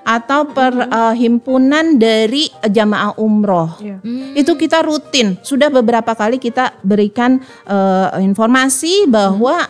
[0.08, 3.76] atau perhimpunan dari eh, jamaah umroh.
[3.84, 4.00] Iya.
[4.34, 5.36] itu kita rutin.
[5.44, 9.68] Sudah beberapa kali kita berikan eh, informasi bahwa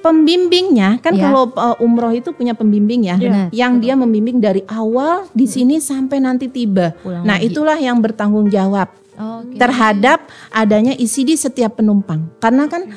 [0.00, 1.28] pembimbingnya kan Ya.
[1.28, 5.78] kalau eh, umroh itu punya pembimbing ya Benar, yang dia membimbing dari awal di sini
[5.78, 6.96] sampai nanti tiba.
[6.98, 7.52] Pulang nah lagi.
[7.52, 9.60] itulah yang bertanggung jawab Oke.
[9.60, 12.24] terhadap adanya isi di setiap penumpang.
[12.40, 12.88] Karena kan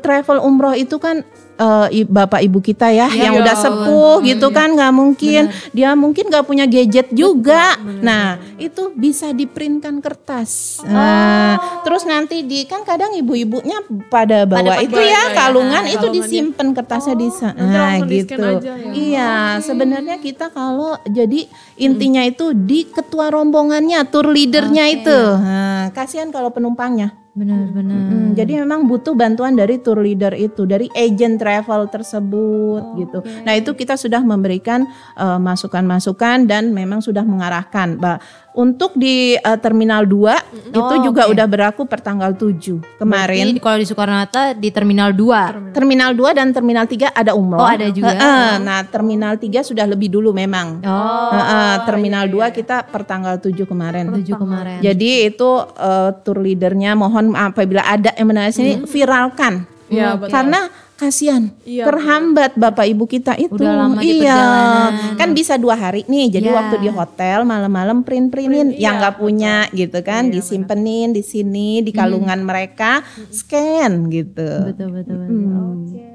[0.00, 1.22] travel umroh itu kan
[1.54, 5.42] eh, i- bapak ibu kita ya Iya, yang udah sepuh gitu kan nggak mungkin.
[5.70, 7.76] Dia mungkin nggak punya gadget juga.
[7.80, 10.80] Nah itu bisa diprintkan kertas.
[10.82, 15.90] Nah, terus nanti di kan kadang ibu-ibunya pada bawa pakai itu ya ya, kalungan ya,
[15.92, 16.18] itu kalungannya.
[16.22, 18.46] disimpan kertasnya di sana nah langsung di-scan gitu.
[18.58, 18.90] aja ya.
[18.92, 25.18] iya sebenarnya kita kalau jadi intinya itu di ketua rombongannya tour leadernya itu.
[25.38, 27.96] Nah, kasihan kalau penumpangnya Benar-benar.
[27.96, 33.24] Mm, jadi memang butuh bantuan dari tour leader itu, dari agent travel tersebut gitu.
[33.48, 34.84] Nah itu kita sudah memberikan
[35.16, 37.96] eh, masukan-masukan dan memang sudah mengarahkan.
[37.96, 38.20] Bah,
[38.52, 41.32] untuk di eh, Terminal 2 itu Oh, juga oke.
[41.32, 43.48] udah berlaku per tanggal 7 kemarin.
[43.48, 45.72] Berarti kalau di Soekarno Hatta di Terminal 2.
[45.72, 47.58] Terminal 2 dan Terminal 3 ada umroh.
[47.58, 48.12] Oh, ada juga.
[48.12, 50.84] Heeh, nah Terminal 3 sudah lebih dulu memang.
[50.84, 54.12] Oh, Heeh, Terminal 2 kita per tanggal 7 kemarin.
[54.12, 54.78] 7 kemarin.
[54.80, 59.64] Jadi itu eh, tour leadernya mohon apabila ada yang menarik sini viralkan.
[59.88, 60.32] Iya, betul.
[60.32, 60.60] Karena
[61.02, 63.58] kasihan Iya, terhambat bapak ibu kita itu.
[63.58, 64.38] Udah lama di iya.
[64.38, 64.92] perjalanan.
[65.18, 66.38] Kan bisa dua hari nih.
[66.38, 66.54] Jadi Iya.
[66.54, 71.22] waktu di hotel malam-malam print-printin Print, yang iya, nggak punya gitu kan Iya, disimpenin di
[71.26, 73.02] sini di kalungan mereka
[73.34, 74.70] scan gitu.
[74.70, 75.58] Betul betul betul.
[75.58, 76.11] Oke.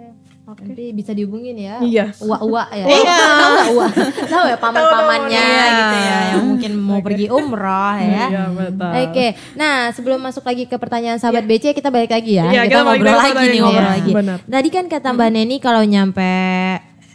[0.57, 0.73] Oke.
[0.73, 1.77] Nanti bisa dihubungin ya.
[1.85, 2.17] Iya.
[2.17, 2.85] Uwa-uwa ya.
[2.89, 3.17] Iya.
[3.21, 3.87] Tahu uwa?
[4.25, 8.25] Tahu ya paman-pamannya gitu ya yang mungkin mau pergi umroh ya.
[8.25, 8.91] Iya, betul.
[9.05, 12.49] Oke, nah sebelum masuk lagi ke pertanyaan sahabat BC kita balik lagi ya.
[12.49, 14.01] Iya, kita, kita ngobrol lagi nih ngobrol pertanyaan.
[14.01, 14.11] lagi.
[14.17, 14.37] Benar.
[14.49, 16.33] Tadi kan kata Mbak Neni kalau nyampe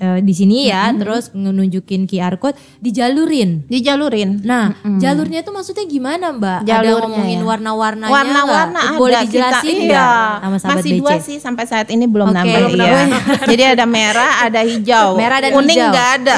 [0.02, 3.62] eh, di sini ya, terus nunjukin QR code dijalurin.
[3.64, 4.42] Dijalurin.
[4.42, 6.58] Nah, jalurnya itu maksudnya gimana Mbak?
[6.58, 7.46] Ada Jalurnya ngomongin ya.
[7.46, 8.98] warna-warnanya Warna-warna ada.
[8.98, 9.86] Boleh kita- dijelasin iya.
[9.86, 10.10] nggak
[10.42, 10.98] sama sahabat Masih BC?
[10.98, 12.58] dua sih sampai saat ini belum Oke, nambah.
[12.58, 12.90] belum iya.
[13.06, 13.22] nambah.
[13.54, 15.08] jadi ada merah, ada hijau.
[15.14, 15.90] Merah dan Kuning hijau.
[15.94, 16.36] nggak ada.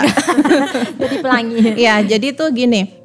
[1.00, 1.56] Jadi pelangi.
[1.74, 3.03] Iya, jadi tuh gini.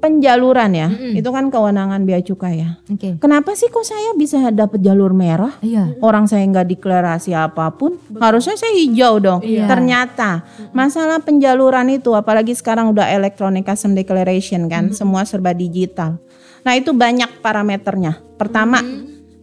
[0.00, 2.80] Penjaluran ya, itu kan kewenangan bea cukai ya.
[2.88, 3.20] Oke.
[3.20, 5.60] Kenapa sih kok saya bisa dapat jalur merah?
[5.60, 5.92] Iya.
[6.00, 9.40] Orang saya nggak deklarasi apa pun, harusnya saya hijau dong.
[9.44, 9.68] Iya.
[9.68, 10.40] Ternyata
[10.72, 16.16] masalah penjaluran itu, apalagi sekarang udah electronic custom declaration kan, semua serba digital.
[16.64, 18.16] Nah itu banyak parameternya.
[18.40, 18.80] Pertama,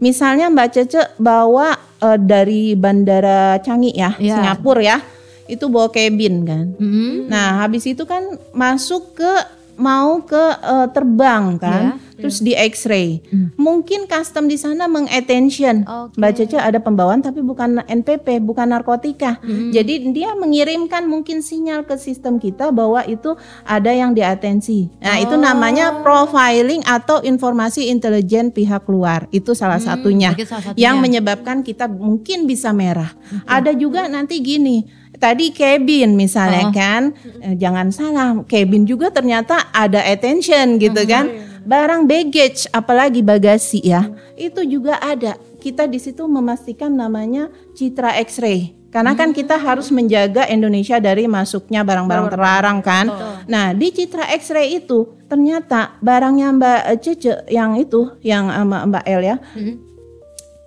[0.02, 4.42] misalnya Mbak Cece bawa eh, dari Bandara Canggih ya, Iya.
[4.42, 4.98] Singapura ya,
[5.46, 6.66] itu bawa cabin kan.
[6.82, 7.30] Mm-mm.
[7.30, 9.32] Nah habis itu kan masuk ke
[9.78, 11.84] mau ke eh, terbang kan,
[12.18, 13.22] terus di X-ray.
[13.56, 15.86] Mungkin custom di sana mengattention.
[15.86, 16.18] Oke.
[16.18, 19.38] Mbak Cece ada pembawaan tapi bukan NPP, bukan narkotika.
[19.46, 24.90] Jadi dia mengirimkan mungkin sinyal ke sistem kita bahwa itu ada yang diatensi.
[24.98, 29.30] Nah, itu namanya profiling atau informasi intelijen pihak luar.
[29.30, 30.82] Itu salah satunya itu salah satunya.
[30.82, 33.14] yang menyebabkan kita mungkin bisa merah.
[33.46, 34.97] Ada juga nanti gini.
[35.18, 37.04] Tadi cabin misalnya kan,
[37.42, 41.26] Eh, jangan salah, cabin juga ternyata ada attention gitu kan.
[41.68, 45.36] Barang baggage, apalagi bagasi ya, itu juga ada.
[45.58, 48.78] Kita di situ memastikan namanya citra X-ray.
[48.88, 53.06] Karena kan kita harus menjaga Indonesia dari masuknya barang-barang terlarang kan.
[53.46, 59.22] Nah di citra X-ray itu ternyata barangnya Mbak Cece yang itu, yang sama Mbak El
[59.28, 59.36] ya,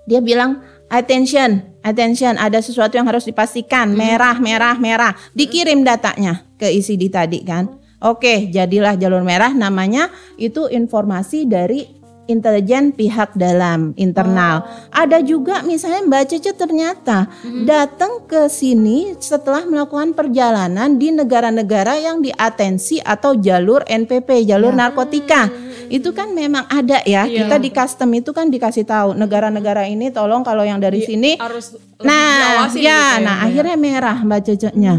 [0.05, 0.61] dia bilang
[0.93, 5.13] attention, attention, ada sesuatu yang harus dipastikan, merah, merah, merah.
[5.37, 7.81] Dikirim datanya ke ICD tadi kan.
[8.01, 10.09] Oke, jadilah jalur merah namanya
[10.41, 12.00] itu informasi dari
[12.31, 14.63] intelijen pihak dalam internal.
[14.95, 17.27] Ada juga misalnya Mbak Cece ternyata
[17.67, 25.51] datang ke sini setelah melakukan perjalanan di negara-negara yang diatensi atau jalur NPP, jalur narkotika.
[25.91, 27.27] Itu kan memang ada ya.
[27.27, 31.90] Kita di custom itu kan dikasih tahu negara-negara ini tolong kalau yang dari sini harus
[32.01, 34.95] lebih Nah, ya, gitu nah akhirnya merah mbak ceceknya,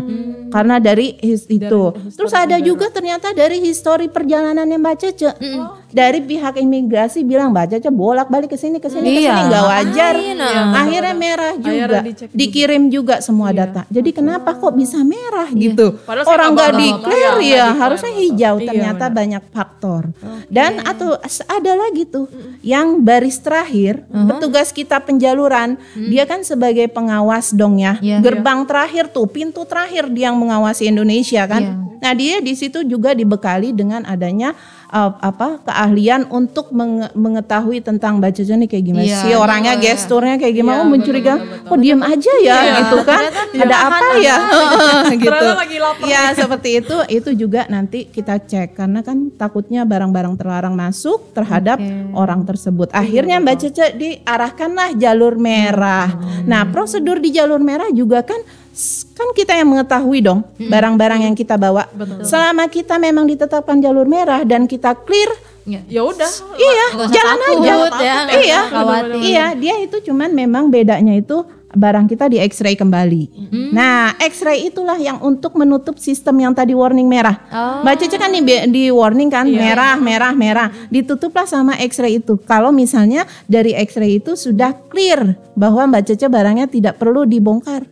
[0.47, 1.83] karena dari his itu.
[2.13, 5.33] Terus ada juga ternyata dari histori perjalanannya mbak Cece,
[5.89, 9.33] dari pihak imigrasi bilang mbak Cece bolak balik ke sini ke sini ke Iya.
[9.33, 10.13] sini nggak wajar.
[10.13, 10.61] Iya.
[10.77, 13.81] Akhirnya merah juga, Akhirnya dikirim juga semua data.
[13.87, 15.97] Jadi kenapa kok bisa merah gitu?
[16.05, 17.79] Padahal Orang nggak declare iya, ya, declare.
[17.79, 18.55] harusnya hijau.
[18.57, 19.17] Iya, Ternyata benar.
[19.17, 20.03] banyak faktor.
[20.47, 22.27] Dan atau ada lagi tuh
[22.61, 27.97] yang baris terakhir, petugas kita penjaluran, dia kan sebagai pengawas dong ya.
[28.04, 28.19] Iya.
[28.19, 31.63] Gerbang terakhir tuh, pintu terakhir dia yang mengawasi Indonesia kan.
[31.63, 31.73] Iya.
[32.01, 34.58] Nah, dia di situ juga dibekali dengan adanya
[34.91, 39.34] uh, apa keahlian untuk menge- mengetahui tentang Cece nih kayak gimana Iya, sih?
[39.34, 39.82] Orangnya, iya.
[39.82, 43.23] gesturnya kayak gimana, Iya, oh mencurigakan, kok diem aja ya gitu kan,
[43.60, 44.38] ada apa ya,
[45.19, 45.27] gitu.
[45.27, 46.06] Ternyata lagi lapar.
[46.08, 48.77] Ya seperti itu, itu juga nanti kita cek.
[48.77, 51.82] Karena kan takutnya barang-barang terlarang masuk terhadap
[52.13, 52.91] orang tersebut.
[52.91, 56.08] Akhirnya Mbak Cece diarahkanlah jalur merah.
[56.45, 58.39] Nah prosedur di jalur merah juga kan
[59.13, 61.86] kan kita yang mengetahui dong barang-barang yang kita bawa.
[62.23, 65.29] Selama kita memang ditetapkan jalur merah dan kita clear,
[65.62, 66.31] Ya udah.
[66.57, 68.01] iya jalan takut aja.
[68.01, 69.19] ya, iya, khawatir.
[69.21, 73.51] iya dia itu cuman memang bedanya itu barang kita di X-ray kembali.
[73.71, 77.39] Nah, X-ray itulah yang untuk menutup sistem yang tadi warning merah.
[77.47, 77.79] Oh.
[77.84, 80.67] Mbak Cece kan di, di warning kan merah, merah, merah.
[80.91, 82.36] Ditutuplah sama X-ray itu.
[82.43, 87.88] Kalau misalnya dari X-ray itu sudah clear bahwa Mbak Cece barangnya tidak perlu dibongkar.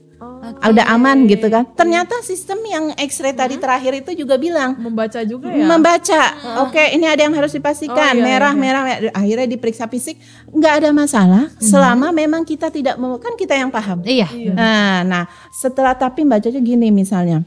[0.60, 1.68] Udah aman gitu kan.
[1.76, 5.68] Ternyata sistem yang X-ray tadi terakhir itu juga bilang Membaca juga ya.
[5.68, 6.22] membaca.
[6.68, 8.16] Oke, ini ada yang harus dipastikan.
[8.16, 8.62] Oh, iya, merah, iya.
[8.62, 9.12] merah, merah.
[9.16, 10.20] Akhirnya diperiksa fisik,
[10.52, 11.44] nggak ada masalah.
[11.60, 14.00] Selama memang kita tidak mau, kan kita yang paham.
[14.04, 14.28] Iya.
[14.56, 17.44] Nah, nah, setelah tapi bacanya gini misalnya.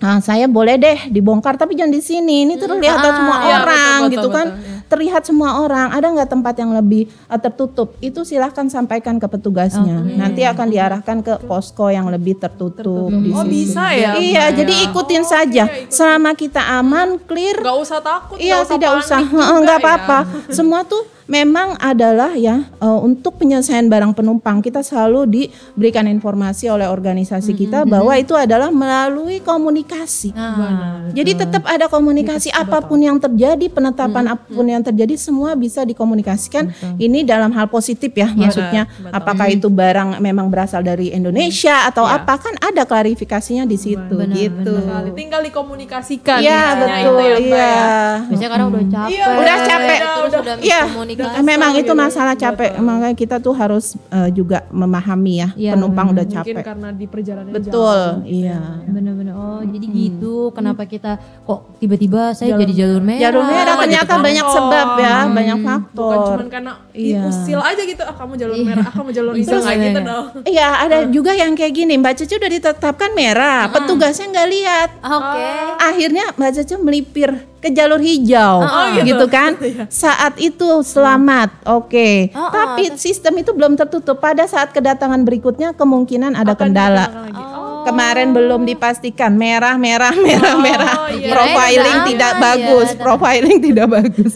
[0.00, 2.42] Nah, saya boleh deh dibongkar tapi jangan di sini.
[2.42, 3.68] Ini terlihat semua Iya, orang
[4.00, 4.46] betul, gitu betul, kan.
[4.48, 4.78] betul, iya.
[4.90, 5.88] Terlihat semua orang.
[5.90, 7.94] Ada nggak tempat yang lebih eh, tertutup?
[8.00, 10.00] Itu silahkan sampaikan ke petugasnya.
[10.02, 13.12] Nanti akan diarahkan ke posko yang lebih tertutup.
[13.12, 13.52] di Oh, situ.
[13.68, 14.84] bisa ya, Iya, Mbak, jadi ya?
[14.88, 15.62] ikutin Oh, saja.
[15.62, 15.92] iya, ikutin.
[15.92, 18.36] Selama kita aman, clear, Gak usah takut.
[18.36, 19.82] Iya tidak panik usah, juga Heeh, nggak ya.
[19.84, 20.18] apa-apa.
[20.56, 26.90] Semua tuh memang adalah ya eh, untuk penyelesaian barang penumpang kita selalu diberikan informasi oleh
[26.90, 30.34] organisasi kita bahwa itu adalah melalui komunikasi.
[30.34, 35.54] Nah, Jadi tetap ada komunikasi apa pun yang terjadi, penetapan apa pun yang terjadi semua
[35.54, 36.74] bisa dikomunikasikan.
[36.98, 42.42] Ini dalam hal positif ya, maksudnya apakah itu barang memang berasal dari Indonesia atau apa
[42.42, 44.72] kan ada klarifikasinya di situ gitu.
[44.82, 45.08] Sekali.
[45.14, 46.38] Tinggal dikomunikasikan.
[46.42, 47.58] Iya intinya betul, ya, Mbak, iya.
[47.60, 48.26] ya.
[48.26, 49.10] biasanya kadang udah capek.
[49.12, 49.98] Iya, Udah capek.
[50.00, 50.80] Terus udah Iya,
[51.22, 51.46] miskomunikasi.
[51.46, 51.92] memang itu gitu.
[51.96, 52.70] masalah capek.
[52.76, 56.62] Makanya kita tuh harus eh, juga memahami ya, Iya, penumpang udah Mungkin capek.
[56.64, 58.24] karena di perjalanan Betul, jauh.
[58.24, 58.60] iya.
[58.82, 63.82] Bener-bener oh jadi gitu kenapa kita kok tiba-tiba saya jadi jalur merah Jalur merah Banyak
[63.82, 64.24] ternyata faktor.
[64.24, 66.16] banyak sebab ya, banyak Bukan faktor.
[66.30, 67.20] cuma karena Iya.
[67.22, 70.06] diusil aja gitu, ah kamu jalur merah, ah kamu jalur hijau nggak gitu ya?
[70.06, 70.26] dong.
[70.44, 71.94] Iya, ada juga yang kayak gini.
[71.96, 74.88] Mbak Cece udah ditetapkan merah, petugasnya nggak lihat.
[75.00, 75.46] oke
[75.80, 79.04] Akhirnya Mbak Cece melipir ke jalur hijau, Oh, gitu.
[79.06, 79.26] gitu.
[79.28, 79.52] kan?
[79.92, 82.08] Saat itu selamat, oke.
[82.36, 84.20] Oh, oh, Tapi sistem itu belum tertutup.
[84.20, 87.06] Pada saat kedatangan berikutnya kemungkinan ada Akan kendala.
[87.32, 90.94] Oh, Kemarin belum dipastikan merah merah merah merah.
[91.16, 91.32] iya.
[91.32, 93.00] Profiling Udah tidak aman, bagus, ya.
[93.00, 94.32] profiling tidak bagus.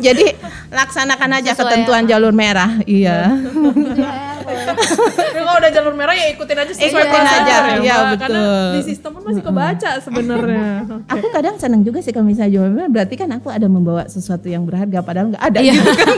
[0.00, 0.26] Jadi
[0.72, 2.80] laksanakan aja Sesuai ketentuan jalur merah.
[2.88, 3.36] Iya.
[4.66, 8.18] Tapi kalau udah jalur merah ya ikutin aja sesuai Ikutin prosedur aja, ya, iya, Mbak.
[8.18, 8.70] Karena betul.
[8.72, 10.68] di sistem pun masih kebaca sebenarnya.
[11.14, 14.46] Aku kadang senang juga sih kalau misalnya jalur merah berarti kan aku ada membawa sesuatu
[14.46, 16.16] yang berharga padahal nggak ada gitu kan.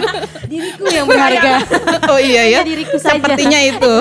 [0.49, 1.53] Diriku yang berharga.
[2.09, 2.61] oh iya ya.
[2.65, 3.21] diriku saja.
[3.21, 3.93] Sepertinya itu.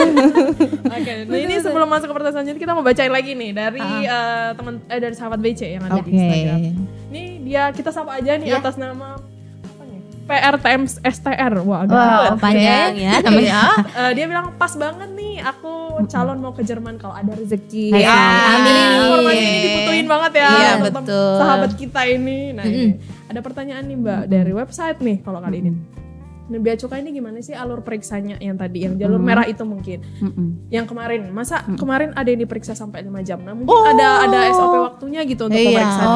[0.88, 4.50] Oke, nah ini sebelum masuk ke pertanyaan selanjutnya kita mau bacain lagi nih dari eh,
[4.56, 6.16] teman eh dari sahabat BC yang ada di Oke.
[6.16, 6.60] Instagram.
[7.08, 8.60] Ini dia kita sapa aja nih Ya.
[8.60, 9.20] atas nama
[10.28, 10.36] nih?
[10.44, 11.54] PRTM STR.
[11.62, 12.30] Wah, agak ribet.
[12.30, 12.40] oke.
[12.40, 13.60] Panjang ya namanya.
[13.96, 15.74] Eh, dia bilang pas banget nih aku
[16.06, 17.90] calon mau ke Jerman kalau ada rezeki.
[17.90, 18.76] Hai, amin.
[19.00, 21.36] Informasi ini dibutuhin banget ya Iya, betul.
[21.38, 22.52] sahabat kita ini.
[22.52, 25.72] Nah, ini ada pertanyaan nih Mbak dari website nih kalau kali ini.
[26.48, 30.00] Nah, Bea Cukai ini gimana sih alur periksanya yang tadi yang jalur merah itu mungkin?
[30.00, 30.72] Mm-mm.
[30.72, 33.44] Yang kemarin, masa kemarin ada yang diperiksa sampai 5 jam?
[33.44, 33.84] Nah, mungkin Oh.
[33.84, 35.68] ada ada SOP waktunya gitu untuk Iya.
[35.76, 36.16] pemeriksaan.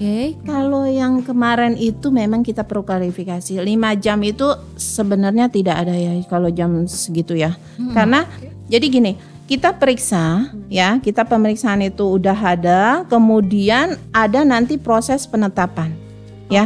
[0.00, 0.32] Oke.
[0.48, 3.60] Kalau yang kemarin itu memang kita perlu klarifikasi.
[3.60, 7.52] 5 jam itu sebenarnya tidak ada ya kalau jam segitu ya.
[7.92, 8.24] Karena
[8.64, 15.92] jadi gini, kita periksa ya, kita pemeriksaan itu udah ada, kemudian ada nanti proses penetapan.
[16.48, 16.64] Ya.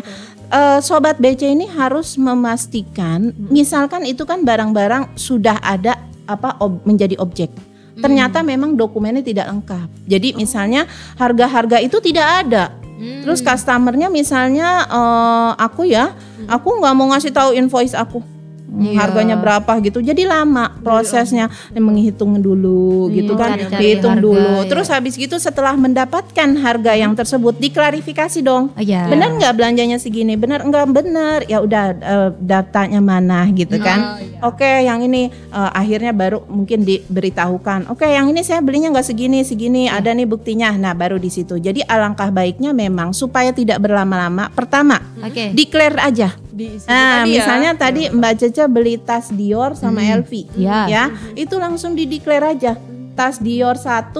[0.54, 5.98] Eh, sobat BC ini harus memastikan misalkan itu kan barang-barang sudah ada
[6.30, 7.50] apa ob- menjadi objek.
[7.98, 9.90] Ternyata memang dokumennya tidak lengkap.
[10.06, 10.86] Jadi misalnya
[11.18, 12.83] harga-harga itu tidak ada.
[13.24, 16.12] Terus customernya misalnya eh, aku ya,
[16.48, 18.33] aku nggak mau ngasih tahu invoice aku.
[18.74, 20.02] Hmm, Harganya berapa gitu.
[20.02, 23.54] Jadi lama prosesnya menghitung dulu gitu kan.
[23.54, 24.54] cari-cari Dihitung harga, dulu.
[24.58, 24.66] ya.
[24.66, 28.74] Terus habis gitu setelah mendapatkan harga yang tersebut diklarifikasi dong.
[28.74, 29.06] Oh ya.
[29.06, 30.34] Benar nggak belanjanya segini?
[30.34, 31.46] Benar enggak benar?
[31.46, 34.18] Ya udah eh, datanya mana gitu kan?
[34.42, 37.88] Oke, yang ini eh, akhirnya baru mungkin diberitahukan.
[37.94, 39.86] Oke, yang ini saya belinya nggak segini segini.
[39.86, 40.74] Ada nih buktinya.
[40.74, 41.56] Nah, baru di situ.
[41.56, 44.50] Jadi alangkah baiknya memang supaya tidak berlama-lama.
[44.50, 45.54] Pertama, Oke.
[45.54, 46.34] declare aja.
[46.54, 47.42] Di Nah, tadi ya.
[47.42, 50.86] misalnya tadi Mbak Cece beli tas Dior sama LV, Ya.
[50.86, 52.78] ya, itu langsung di declare aja.
[53.18, 54.14] Tas Dior 1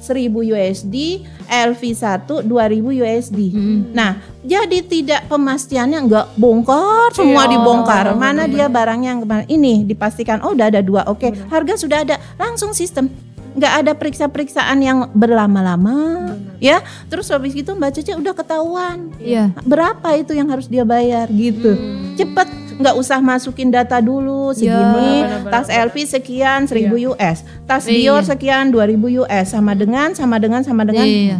[0.00, 3.52] 1000 USD, LV 1 2000 USD.
[3.92, 8.04] Nah, jadi tidak pemastiannya nggak bongkar semua Iya, dibongkar.
[8.16, 11.04] Mana dia barangnya yang kemarin ini dipastikan oh udah ada dua.
[11.04, 12.16] Oke, harga sudah ada.
[12.38, 13.12] Langsung sistem.
[13.60, 19.52] Nggak ada periksa-periksaan yang berlama-lama ya terus habis itu mbak Cece udah ketahuan Iya.
[19.62, 21.76] berapa itu yang harus dia bayar gitu
[22.16, 22.48] cepet
[22.80, 28.16] nggak usah masukin data dulu segini benar-benar, tas LV sekian 1000 US tas Iya.
[28.16, 31.38] Dior sekian 2000 US sama dengan sama dengan sama dengan Iya.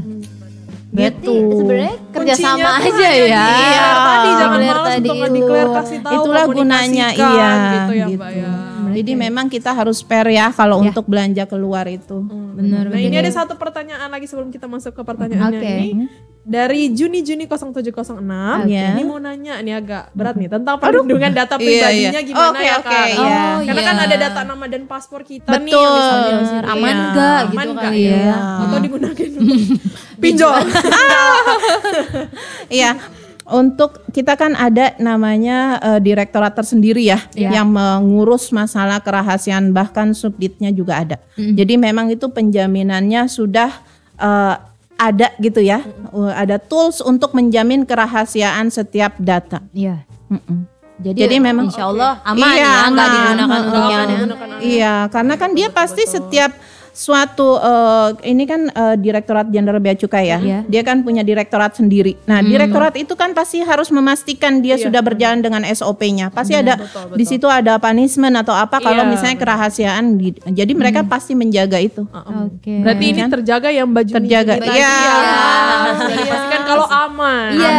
[0.90, 3.46] Berarti gitu sebenarnya kerjasama aja ya.
[3.46, 5.22] declare tadi jangan malas tadi untuk itu.
[5.22, 8.18] nge-declare kasih tahu Itulah gunanya, iya, gitu ya gitu.
[8.18, 8.50] Mbak ya.
[8.92, 10.88] Jadi memang kita harus fair ya kalau Ya.
[10.88, 12.88] untuk belanja keluar itu Benar.
[12.88, 15.74] Nah ini ada satu pertanyaan lagi sebelum kita masuk ke pertanyaannya Oke.
[15.88, 16.07] ini
[16.40, 18.16] dari Juni Juni 0706
[18.64, 18.92] Iya.
[18.92, 22.22] ini mau nanya ini agak berat nih tentang perlindungan data pribadinya iya.
[22.22, 23.07] gimana Oke, ya kak?
[23.07, 23.20] iya.
[23.20, 23.87] Oh, Karena iya.
[23.87, 25.79] kan ada data nama dan paspor kita nih Betul.
[25.79, 26.64] yang disalin di sini.
[26.64, 27.07] Aman Iya.
[27.07, 28.16] nggak gitu Aman nggak kali ya?
[28.18, 28.37] ya?
[28.59, 29.57] Atau digunakan untuk
[30.22, 30.55] pinjol?
[32.68, 32.90] Iya.
[33.48, 37.61] Untuk kita kan ada namanya eh, direktorat tersendiri ya Iya.
[37.61, 41.16] yang mengurus masalah kerahasiaan bahkan subditnya juga ada.
[41.35, 41.55] Mm.
[41.57, 43.70] Jadi memang itu penjaminannya sudah
[44.20, 44.55] eh,
[45.00, 45.81] ada gitu ya.
[46.12, 49.64] Uh, Ada tools untuk menjamin kerahasiaan setiap data.
[49.72, 50.05] Iya.
[50.29, 50.68] Mm-mm.
[51.00, 54.09] Jadi, Jadi memang- insya Allah aman Iya, ya, nggak digunakan untuk yang
[54.61, 56.53] Iya, karena kan dia pasti setiap
[56.92, 60.38] suatu eh, ini kan eh, Direktorat Jenderal Bea Cukai ya.
[60.38, 60.59] Iya.
[60.64, 62.16] Dia kan punya direktorat sendiri.
[62.24, 66.29] Nah, direktorat itu kan pasti harus memastikan dia Iya, sudah berjalan dengan SOP-nya.
[66.29, 70.05] Pasti ada betul, di situ ada punishment atau apa kalau Iya, misalnya kerahasiaan.
[70.16, 72.05] di- jadi mereka pasti menjaga itu.
[72.11, 72.81] Oke.
[72.81, 74.53] Berarti ini terjaga ya Mbak Juni Terjaga.
[74.59, 74.74] Iya.
[74.74, 74.94] ya.
[75.81, 77.50] Harus dipastikan kalau aman.
[77.53, 77.70] Iya,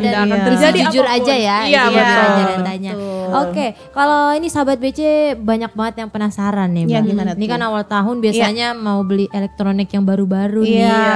[0.00, 0.46] dan akan iya.
[0.46, 1.22] terjadi jujur apa pun.
[1.22, 2.20] aja ya, Iya, betul.
[2.20, 2.92] aja datanya.
[3.30, 5.00] Oke, kalau ini sahabat BC
[5.36, 7.06] banyak banget yang penasaran nih, Iya, Mbak.
[7.06, 7.48] gimana Ini tuh?
[7.48, 10.82] kan awal tahun biasanya mau beli elektronik yang baru-baru nih.
[10.82, 11.08] Iya.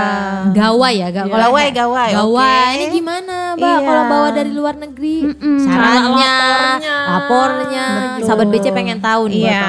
[0.50, 2.50] Gawai ya, ga- kalau Gawai, gawai, Gawai.
[2.50, 2.74] oke.
[2.74, 3.64] Ini gimana, Mbak?
[3.70, 3.78] Iya.
[3.82, 6.96] Kalau bawa dari luar negeri, Cara syaratnya, lapornya.
[7.06, 7.86] lapornya.
[8.14, 8.24] Betul.
[8.24, 9.44] Sahabat BC pengen tahu nih.
[9.44, 9.66] Iya.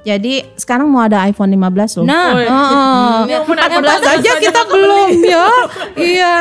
[0.00, 2.06] Jadi sekarang mau ada iPhone 15 loh.
[2.06, 2.30] Nah.
[2.32, 5.46] Oh, Ya ampun, ada 14 bagus aja kita belum ya.
[5.94, 6.34] Iya.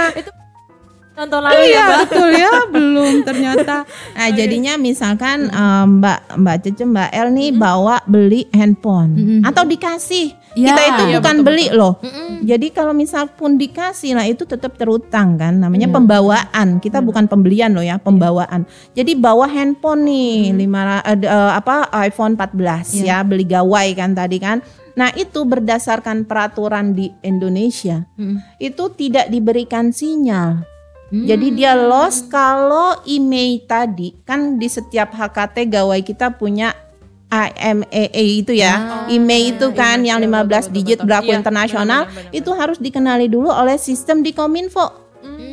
[1.18, 2.00] tonton lagi ya, Iya Mbak.
[2.06, 3.76] betul ya belum ternyata.
[4.14, 10.38] Nah jadinya misalkan eh, Mbak Mbak Cece Mbak El nih bawa beli handphone atau dikasih
[10.58, 10.68] Iya.
[10.68, 11.94] kita itu Iya, bukan beli loh.
[12.42, 17.72] Jadi kalau misal pun dikasih nah itu tetap terutang kan namanya pembawaan kita bukan pembelian
[17.72, 18.66] loh ya pembawaan.
[18.92, 24.12] Jadi bawa handphone nih lima ra- eh, eh, apa iPhone 14 ya beli gawai kan
[24.12, 24.60] tadi kan.
[24.98, 28.42] Nah, itu berdasarkan peraturan di Indonesia, Mm.
[28.58, 30.66] itu tidak diberikan sinyal.
[31.08, 31.24] Hmm.
[31.24, 36.74] Jadi dia lost kalau email tadi kan di setiap HKT gawai kita punya
[37.28, 39.04] IMEA itu ya.
[39.12, 43.76] email itu kan yang 15 digit berlaku Iya, internasional benar-benar, itu harus dikenali dulu oleh
[43.76, 45.08] sistem di Kominfo.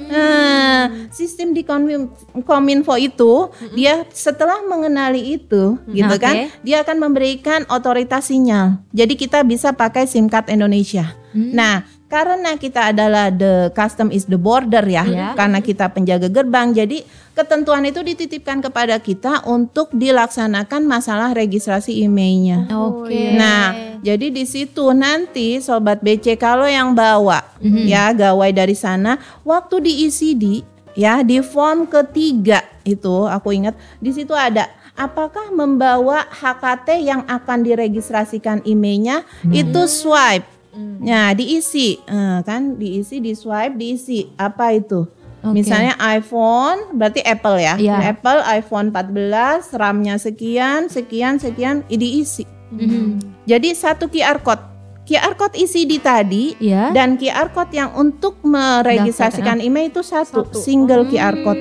[0.04, 2.12] Nah, sistem di Komin-
[2.44, 6.22] Kominfo itu dia setelah mengenali itu gitu Oke.
[6.22, 8.84] kan, dia akan memberikan otoritas sinyal.
[8.94, 11.16] Jadi kita bisa pakai SIM card Indonesia.
[11.34, 11.82] Nah,
[12.14, 15.28] karena kita adalah the custom is the border ya, Ya.
[15.34, 17.02] karena kita penjaga gerbang, jadi
[17.34, 22.70] ketentuan itu dititipkan kepada kita untuk dilaksanakan masalah registrasi emailnya.
[22.70, 23.34] Oke.
[23.34, 27.42] Nah, jadi di situ nanti sobat BC kalau yang bawa
[27.90, 30.62] ya gawai dari sana, waktu di ECD
[30.94, 37.66] ya di form ketiga itu aku ingat di situ ada apakah membawa HKT yang akan
[37.66, 40.53] diregistrasikan emailnya itu swipe.
[40.76, 45.06] Nah, diisi Eh, kan diisi di swipe diisi apa itu?
[45.40, 45.60] Oke.
[45.60, 47.74] Misalnya iPhone berarti Apple ya.
[47.76, 48.16] Iya.
[48.16, 52.48] Apple iPhone 14 RAM-nya sekian, sekian, sekian diisi.
[52.70, 53.44] Mhm.
[53.44, 54.72] Jadi satu QR code.
[55.04, 56.88] QR code isi di tadi Ya.
[56.90, 60.56] dan QR code yang untuk meregistrasikan email itu satu, Satu.
[60.56, 61.60] single QR code.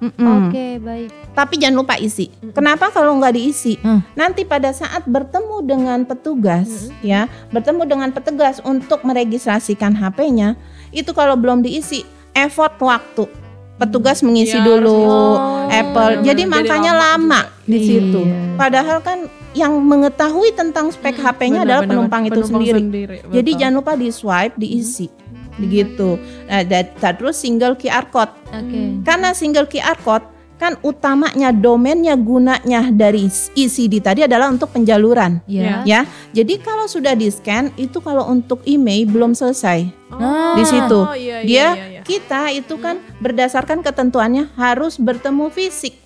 [0.00, 0.48] Mm-mm.
[0.48, 1.12] Oke, baik.
[1.30, 2.26] Tapi jangan lupa isi.
[2.50, 3.78] Kenapa kalau nggak diisi?
[3.78, 4.02] Hmm.
[4.12, 10.58] Nanti pada saat bertemu dengan petugas, ya, bertemu dengan petugas untuk meregistrasikan HP-nya,
[10.90, 12.02] itu kalau belum diisi,
[12.32, 13.30] effort waktu.
[13.76, 15.72] Petugas mengisi Iya, dulu ngisi.
[15.72, 16.12] Apple.
[16.12, 17.86] Oh, Jadi makanya Jadi lama di Iya.
[17.86, 18.20] situ.
[18.54, 19.18] Padahal kan
[19.50, 22.80] yang mengetahui tentang spek HP-nya adalah penumpang itu Penumpang sendiri.
[22.80, 25.08] sendiri, Jadi jangan lupa di swipe, diisi.
[25.56, 26.16] Begitu.
[26.44, 28.32] Nah, dat- terus single QR code.
[28.48, 29.00] Oke.
[29.00, 30.24] Karena single QR code
[30.60, 33.24] kan utamanya domainnya gunanya dari
[33.56, 35.80] ECD tadi adalah untuk penjaluran Ya.
[35.82, 36.00] ya.
[36.30, 40.52] Jadi kalau sudah di scan itu kalau untuk email belum selesai Ah.
[40.52, 41.00] di situ.
[41.00, 42.02] Oh, iya, iya, Dia iya, iya.
[42.04, 45.96] kita itu kan berdasarkan ketentuannya harus bertemu fisik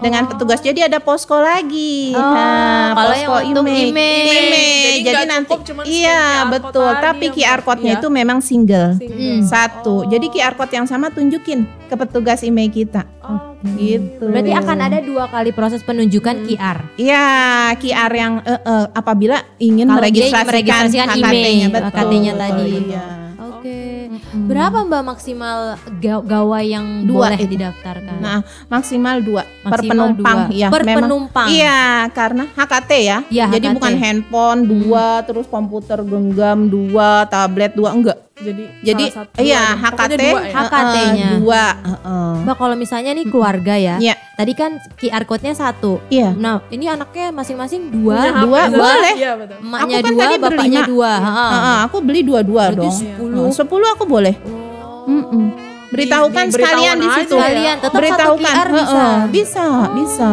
[0.00, 0.60] dengan petugas.
[0.64, 2.16] Jadi ada posko lagi.
[2.16, 3.92] Oh, Nah, kalau posko yang untuk email.
[3.92, 4.90] Email.
[4.90, 5.54] Jadi Jadi, nggak nanti
[5.86, 6.88] iya QR code betul.
[6.90, 8.00] tadi Tapi QR code-nya iya.
[8.00, 8.88] itu memang single.
[8.96, 9.40] Single.
[9.44, 9.96] Satu.
[10.08, 13.04] Jadi QR code yang sama tunjukin ke petugas email kita.
[13.22, 14.24] Oh, Gitu.
[14.24, 16.80] Berarti akan ada dua kali proses penunjukan QR.
[16.96, 17.24] Iya,
[17.76, 21.88] QR yang eh, eh, apabila ingin Kalau meregistrasikan, meregistrasikan email, betul.
[21.92, 22.68] HKT-nya tadi.
[22.88, 23.29] Iya.
[24.22, 24.46] Oke.
[24.46, 25.58] Berapa Mbak maksimal
[25.96, 27.50] ga- gawai yang Dua boleh itu.
[27.52, 28.16] didaftarkan?
[28.16, 30.54] Nah, maksimal dua per Maksimal penumpang, dua.
[30.54, 30.68] ya.
[30.68, 30.98] Per memang.
[31.02, 31.48] penumpang.
[31.48, 33.18] Iya, karena HKT ya.
[33.26, 33.74] Iya, Jadi HKT.
[33.74, 38.18] bukan handphone dua, terus komputer genggam dua, tablet dua, enggak.
[38.40, 39.86] Jadi, Jadi satu iya ada.
[39.86, 40.52] Pokoknya HKT, dua ya?
[40.56, 41.28] HKT-nya.
[41.28, 41.64] eh, dua.
[41.78, 42.32] heeh.
[42.40, 44.14] Mbak kalau misalnya nih keluarga ya, Iya.
[44.34, 46.00] tadi kan QR code-nya satu.
[46.08, 46.32] Iya.
[46.32, 48.78] Nah ini anaknya masing-masing Punya dua, HP dua, satu.
[48.78, 49.14] boleh.
[49.14, 50.90] Iya emaknya Aku kan dua, tadi bapaknya berlima.
[50.90, 51.12] dua.
[51.14, 51.46] Ha-ha.
[51.50, 52.94] Heeh, aku beli dua-dua Berarti dong.
[52.94, 53.46] sepuluh.
[53.50, 54.34] Sepuluh aku boleh.
[55.02, 55.44] Mm-mm.
[55.90, 57.34] Beritahukan Di- sekalian di situ.
[57.34, 58.54] Sekalian, tetap satu Beritahukan.
[58.54, 59.02] QR bisa.
[59.28, 60.30] Bisa, bisa.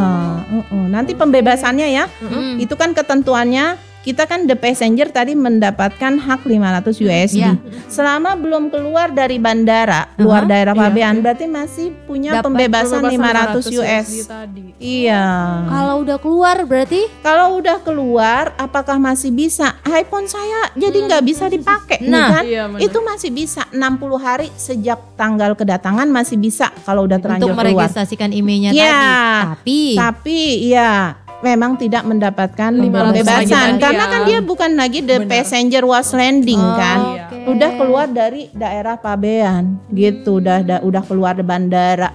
[0.47, 0.85] Heeh.
[0.87, 2.05] Nanti pembebasannya ya.
[2.21, 2.61] Mm.
[2.61, 3.73] Itu kan ketentuannya
[4.07, 7.43] kita kan the passenger tadi mendapatkan hak 500 USD.
[7.43, 7.59] Iya.
[7.85, 10.81] Selama belum keluar dari bandara, luar Aha, daerah iya.
[10.81, 14.07] pabean berarti masih punya Dapat pembebasan, Pembebasan 500 US.
[14.23, 14.63] tadi.
[14.79, 15.23] Iya.
[15.67, 19.75] Kalau udah keluar berarti Kalau udah keluar, apakah masih bisa?
[19.85, 22.43] iPhone saya jadi nggak bisa dipakai, Nah, kan?
[22.47, 23.83] iya, itu masih bisa 60
[24.17, 27.75] hari sejak tanggal kedatangan masih bisa kalau udah terlanjur untuk keluar.
[27.75, 28.87] meregistrasikan emailnya Iya.
[28.87, 29.03] tadi.
[29.43, 30.39] Tapi Tapi
[30.69, 34.09] ya memang tidak mendapatkan 500 pembebasan karena ya.
[34.09, 35.29] kan dia bukan lagi the Benar.
[35.29, 36.99] passenger was landing Oh, kan.
[37.23, 37.38] oke.
[37.47, 42.09] Udah keluar dari daerah Pabean gitu, udah udah, udah keluar dari bandara.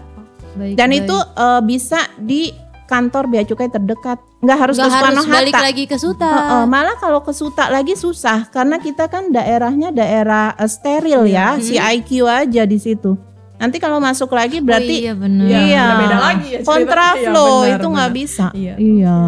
[0.53, 1.01] Baik, Dan baik.
[1.01, 2.51] itu eh, bisa di
[2.85, 4.21] kantor bea cukai terdekat.
[4.39, 5.65] Nggak harus nggak ke harus Soekarno balik Hatta.
[5.65, 6.29] lagi ke Suta.
[6.29, 11.57] Heeh, malah kalau ke Suta lagi susah karena kita kan daerahnya daerah eh, steril ya,
[11.57, 13.17] CIQ aja di situ.
[13.63, 15.47] Nanti kalau masuk lagi berarti oh, iya benar.
[15.47, 18.47] Iya, iya, beda lagi ya kontraflow Iya, itu nggak bisa.
[18.59, 18.75] Iya.
[18.75, 19.19] iya.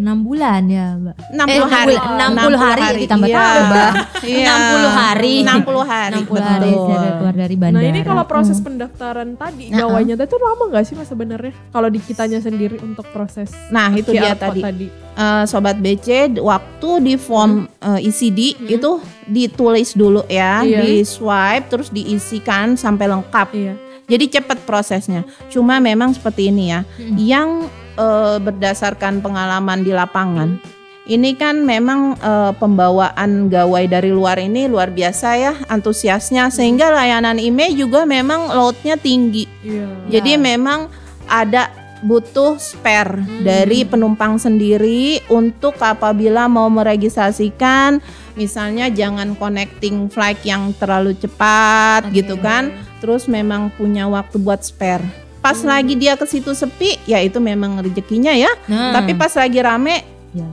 [0.24, 1.16] bulan ya, Mbak.
[1.28, 1.94] 60 Eh, hari.
[2.00, 3.36] 60 hari, ditambah iya.
[3.44, 3.90] tambah.
[4.32, 4.54] Iya.
[4.56, 5.34] 60 hari.
[5.44, 6.14] 60 hari.
[6.24, 6.88] 60 hari betul.
[6.88, 7.82] saya keluar dari bandara.
[7.84, 11.52] Nah ini kalau proses pendaftaran tadi Nah, gawainya itu lama nggak sih mas sebenarnya?
[11.68, 14.86] Kalau di kitanya sendiri untuk proses Nah, itu dia code tadi.
[15.12, 18.96] Eh, sobat BC waktu di form eh, ECD itu
[19.28, 20.80] ditulis dulu ya, Iya.
[20.80, 23.48] di swipe terus diisikan sampai lengkap.
[23.52, 23.74] Iya.
[24.08, 25.28] Jadi cepat prosesnya.
[25.52, 27.16] Cuma memang seperti ini ya, Hmm.
[27.20, 27.48] yang
[27.92, 30.56] eh, berdasarkan pengalaman di lapangan.
[31.04, 37.36] Ini kan memang eh, pembawaan gawai dari luar ini luar biasa ya antusiasnya sehingga layanan
[37.36, 39.44] email juga memang loadnya tinggi.
[39.60, 40.08] Iya.
[40.08, 40.88] Jadi memang
[41.28, 41.68] ada
[42.02, 48.02] butuh spare dari penumpang sendiri untuk apabila mau meregistrasikan
[48.34, 55.02] misalnya jangan connecting flight yang terlalu cepat gitu kan terus memang punya waktu buat spare.
[55.42, 58.50] Pas lagi dia ke situ sepi ya itu memang rezekinya ya.
[58.70, 58.94] Nah.
[58.94, 60.48] tapi pas lagi rame Ya.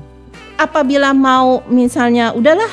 [0.60, 2.68] apabila mau misalnya udahlah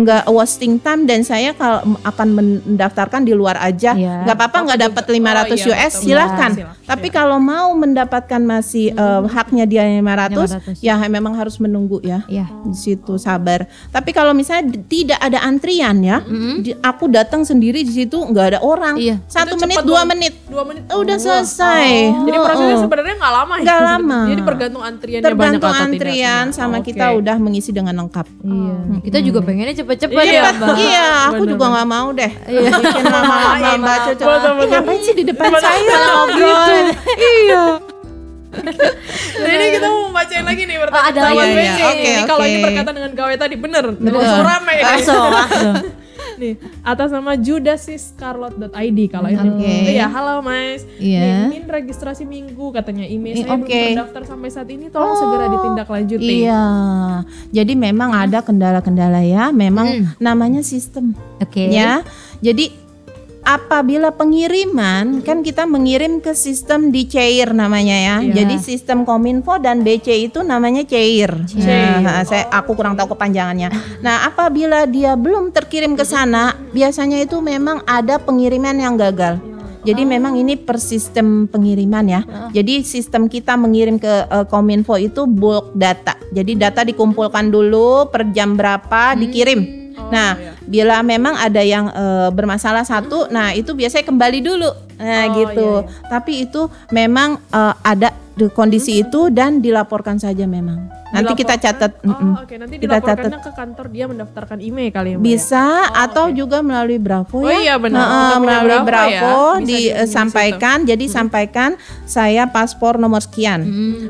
[0.00, 4.22] nggak wasting time dan saya kalau akan mendaftarkan di luar aja Iya.
[4.22, 6.02] nggak apa-apa nggak dapat 500 Oh, iya, US betul.
[6.02, 6.86] silahkan Iya, silahkan.
[6.86, 10.80] tapi kalau mau mendapatkan masih eh, haknya dia 500, 500.
[10.80, 12.46] ya memang harus menunggu ya Iya.
[12.62, 16.22] di situ sabar tapi kalau misalnya tidak ada antrian ya
[16.56, 19.20] di- aku datang sendiri di situ nggak ada orang Iya.
[19.26, 20.82] satu Itu menit dua menit Dua menit.
[20.86, 21.22] udah Wah.
[21.22, 21.88] selesai
[22.20, 22.82] Jadi prosesnya Oh.
[22.82, 23.62] sebenarnya nggak lama ya?
[23.62, 24.18] Nggak lama.
[24.22, 25.90] Jadi tergantung antriannya banyak tergantung atau tidak.
[25.90, 26.86] antrian sama Oke.
[26.88, 28.74] kita udah mengisi dengan lengkap Iya.
[29.00, 30.54] Kita juga pengennya cepet-cepet Iya, ya, Mbak.
[30.62, 30.76] Mbak.
[30.78, 32.32] Iya, aku Bener, juga nggak mau deh.
[32.46, 34.52] Bikin lama-lama Betul, betul.
[34.54, 35.60] Ih, Ngapain sih di depan Betul.
[35.60, 35.96] saya?
[35.98, 36.86] Ngobrol.
[37.18, 37.64] Iya.
[39.40, 41.38] Nah ini kita mau bacain lagi nih pertanyaan Oh, ada lagi.
[41.38, 41.84] Iya, iya.
[41.86, 42.50] Oke, Ini kalau oke.
[42.50, 43.84] ini berkaitan dengan gawe tadi bener.
[43.92, 44.12] Bener.
[44.12, 44.84] Langsung rame ya.
[44.84, 45.74] Langsung, langsung.
[46.40, 49.48] Nih, atas nama judasiscarlot.id kalau ini.
[49.52, 49.74] Oke.
[49.92, 50.88] Iya, halo Mas.
[50.96, 51.20] Iya.
[51.20, 53.68] Nih, ingin registrasi minggu katanya email saya oke.
[53.68, 56.48] belum terdaftar sampai saat ini tolong segera ditindaklanjuti.
[56.48, 56.64] Iya.
[57.52, 59.52] Jadi memang ada kendala-kendala ya.
[59.52, 60.04] Memang Hmm.
[60.16, 61.68] namanya sistem Oke.
[61.68, 62.00] ya.
[62.40, 62.72] Jadi
[63.44, 68.16] apabila pengiriman kan kita mengirim ke sistem di Cair namanya ya.
[68.20, 68.44] Iya.
[68.44, 71.30] Jadi sistem Kominfo dan BC itu namanya Cair.
[71.48, 72.00] Cair.
[72.04, 73.72] Nah, saya aku kurang tahu kepanjangannya.
[74.04, 79.40] Nah, apabila dia belum terkirim ke sana, biasanya itu memang ada pengiriman yang gagal.
[79.80, 82.20] Jadi memang ini per sistem pengiriman ya.
[82.52, 86.20] Jadi sistem kita mengirim ke eh, Kominfo itu bulk data.
[86.36, 89.79] Jadi data dikumpulkan dulu per jam berapa dikirim.
[90.08, 94.70] Nah, bila memang ada yang eh, bermasalah satu, nah itu biasanya kembali dulu.
[95.00, 95.68] Nah, Oh, gitu.
[95.80, 100.88] iya, Tapi itu memang eh, ada di kondisi itu dan dilaporkan saja memang.
[101.10, 101.98] Nanti kita catat.
[102.00, 102.32] Oh, mm-mm.
[102.38, 102.54] oke.
[102.54, 105.20] Nanti Kita dilaporkannya ke kantor dia mendaftarkan email kali ya, Mbak.
[105.20, 105.26] ya?
[105.26, 107.58] Bisa atau juga melalui Bravo Oh ya.
[107.58, 107.98] iya, benar.
[107.98, 109.18] Nah, punya melalui Bravo Bravo, ya.
[109.18, 109.26] Bisa
[109.58, 110.76] di dihubungi eh, di sampaikan.
[110.86, 111.70] Jadi sampaikan
[112.06, 113.60] saya paspor nomor sekian,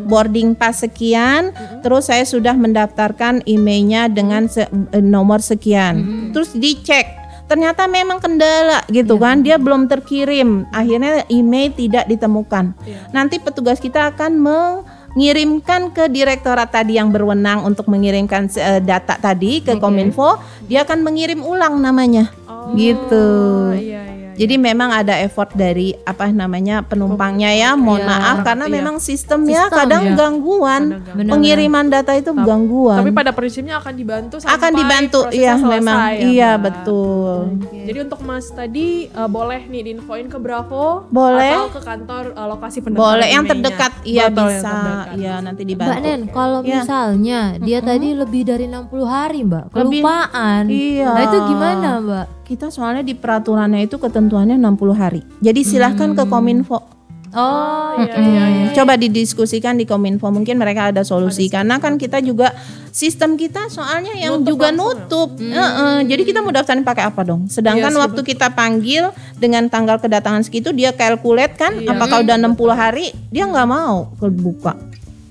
[0.04, 6.04] boarding pass sekian, terus saya sudah mendaftarkan emailnya dengan se- nomor sekian.
[6.30, 7.16] Terus dicek.
[7.50, 10.70] Ternyata memang kendala gitu kan, dia belum terkirim.
[10.70, 12.78] Akhirnya email tidak ditemukan.
[12.86, 13.10] Iya.
[13.10, 19.66] Nanti petugas kita akan mengirimkan ke direktorat tadi yang berwenang untuk mengirimkan eh, data tadi
[19.66, 20.38] ke Kominfo,
[20.70, 22.30] dia akan mengirim ulang namanya.
[22.46, 23.26] Oh, gitu.
[23.74, 24.19] Iya, iya.
[24.32, 27.70] Jadi memang ada effort dari apa namanya penumpangnya ya.
[27.72, 28.10] Mohon Iya.
[28.10, 28.74] maaf karena Iya.
[28.74, 30.14] memang sistemnya Sistem, kadang iya.
[30.14, 30.82] gangguan.
[30.90, 31.28] Kadang gangguan.
[31.30, 32.98] Pengiriman data itu gangguan.
[32.98, 35.98] Tapi pada prinsipnya akan dibantu sampai akan dibantu iya selesai memang.
[35.98, 36.62] ya, iya Mbak.
[36.62, 37.32] betul.
[37.80, 41.54] Jadi untuk Mas tadi eh, boleh nih diinfoin ke Bravo Boleh.
[41.56, 44.74] atau ke kantor eh, lokasi pendaftaran Boleh yang terdekat iya bisa.
[45.12, 45.90] Iya nanti dibantu.
[45.90, 46.68] Mbak Nen, kalau Iya.
[46.80, 50.62] misalnya dia tadi lebih dari 60 hari, Mbak, Lebih- kelupaan.
[50.66, 51.08] Iya.
[51.08, 52.26] Nah, itu gimana, Mbak?
[52.50, 55.22] Kita soalnya di peraturannya itu ketentuannya 60 hari.
[55.38, 56.82] Jadi silahkan ke Kominfo.
[57.30, 58.66] Oh, Iya, iya, iya.
[58.74, 62.50] Coba didiskusikan di Kominfo mungkin mereka ada solusi karena kan kita juga
[62.90, 64.98] sistem kita soalnya yang Nutup juga langsung ya?
[64.98, 65.30] nutup.
[65.38, 67.46] Heeh, Jadi kita mau daftarin pakai apa dong?
[67.46, 71.94] Sedangkan Iya waktu kita panggil dengan tanggal kedatangan segitu dia calculate kan Iya.
[71.94, 74.74] apakah udah 60 hari dia nggak mau kebuka.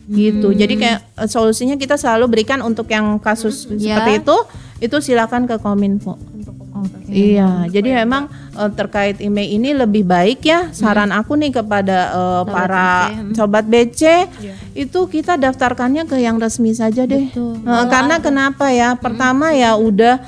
[0.07, 0.55] Gitu.
[0.55, 3.99] Jadi kayak eh, solusinya kita selalu berikan untuk yang kasus Ya.
[3.99, 4.37] seperti itu
[4.79, 6.15] itu silakan ke Kominfo.
[6.79, 7.11] Oke.
[7.11, 10.69] Iya, jadi memang eh, terkait email ini lebih baik ya.
[10.71, 12.89] Saran aku nih kepada eh, para
[13.35, 14.29] sobat BC
[14.77, 17.29] itu kita daftarkannya ke yang resmi saja deh.
[17.33, 18.95] Eh, karena kenapa ya?
[18.95, 20.21] Pertama ya udah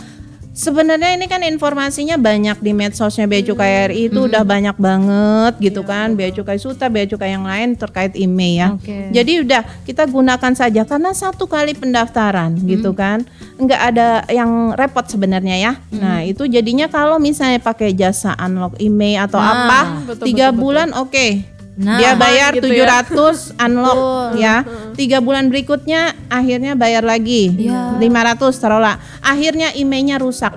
[0.61, 5.81] sebenarnya ini kan informasinya banyak di medsosnya Bea Cukai RI itu udah banyak banget gitu
[5.81, 6.13] kan.
[6.13, 8.67] Bea Cukai Suta, Bea Cukai yang lain terkait email ya.
[8.77, 9.09] Oke.
[9.09, 13.25] Jadi udah kita gunakan saja karena satu kali pendaftaran gitu kan,
[13.57, 15.73] nggak ada yang repot sebenarnya ya.
[15.97, 20.61] Nah itu jadinya kalau misalnya pakai jasa unlock email atau Nah, apa, betul, tiga betul,
[20.61, 21.50] bulan oke.
[21.71, 23.99] Nah, Dia bayar gitu 700 unlock
[24.35, 24.67] ya.
[24.93, 27.95] Tiga bulan berikutnya akhirnya bayar lagi Iya.
[27.95, 28.99] 500 taruhlah.
[29.19, 30.51] Akhirnya emailnya rusak.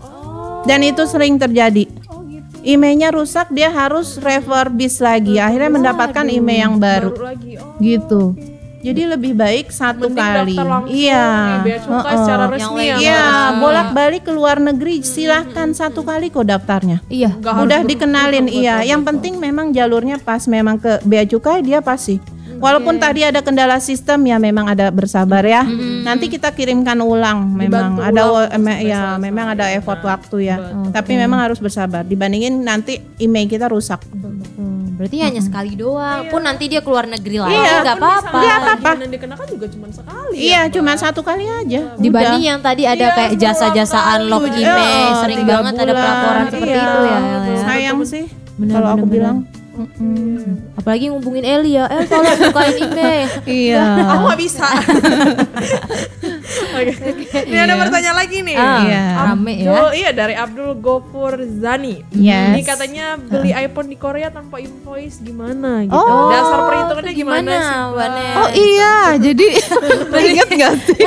[0.00, 1.90] Oh, Dan itu sering terjadi.
[2.06, 2.54] oh gitu.
[2.62, 5.36] Emailnya rusak dia harus refurbish lagi.
[5.36, 7.52] Akhirnya mendapatkan email yang baru Baru lagi.
[7.58, 7.74] Oh.
[7.78, 8.22] gitu.
[8.80, 10.54] Jadi lebih baik satu Mending kali.
[10.56, 11.20] langsung Iya.
[11.20, 12.16] nih, Bea Cukai Heeh.
[12.18, 12.96] secara Yang resmi ya.
[12.96, 13.20] Iya,
[13.56, 17.04] bolak-balik ke luar negeri silahkan satu kali kok daftarnya.
[17.06, 17.36] Iya.
[17.36, 18.74] Harus Udah dikenalin betul, iya.
[18.74, 19.10] betul, Yang betul.
[19.12, 22.16] penting memang jalurnya pas memang ke bea cukai dia pasti.
[22.52, 25.64] Walaupun tadi ada kendala sistem ya memang ada bersabar ya.
[26.02, 30.36] Nanti kita kirimkan ulang memang Dibantu ada ulang me- ya memang ada effort Nah, waktu
[30.42, 30.56] ya.
[30.58, 30.92] betul.
[30.92, 34.04] Tapi memang harus bersabar dibandingin nanti email kita rusak.
[34.04, 34.69] Hmm,
[35.00, 36.28] Berarti hanya sekali doang.
[36.28, 38.36] Pun nanti dia keluar negeri lagi Iya, nggak Pun apa-apa.
[38.36, 38.90] Nggak apa-apa.
[39.00, 40.36] yang dikenakan juga cuma sekali.
[40.36, 41.80] Iya, ya, cuma satu kali aja.
[41.96, 42.50] Dibanding Udah.
[42.52, 44.12] yang tadi ada Iya, kayak berulang jasa-jasa kali.
[44.20, 45.96] unlock Iya, email, sering banget ada bulan.
[45.96, 46.84] pelaporan seperti Iya.
[46.84, 47.16] itu ya.
[47.16, 47.56] Ya.
[47.64, 48.24] Sayang sih
[48.54, 49.36] Bener, kalau aku bener, bilang.
[50.76, 53.24] Apalagi ngubungin Eli ya, El tolong bukain email.
[53.48, 53.84] Iya.
[54.12, 54.68] Aku gak bisa.
[56.50, 56.92] Oke.
[57.46, 58.56] Ini ada pertanyaan lagi nih.
[58.56, 59.04] Ah, Iya.
[59.24, 59.70] rame ya.
[59.70, 62.02] Abdul, iya dari Abdul Gofur Zani.
[62.10, 62.52] Yes.
[62.52, 65.94] Ini katanya beli iPhone di Korea tanpa invoice gimana gitu.
[65.94, 67.78] Oh, Dasar perhitungannya gimana, gimana, sih?
[67.90, 68.10] Mbak?
[68.36, 69.46] Oh iya, jadi
[70.30, 71.00] inget gak sih?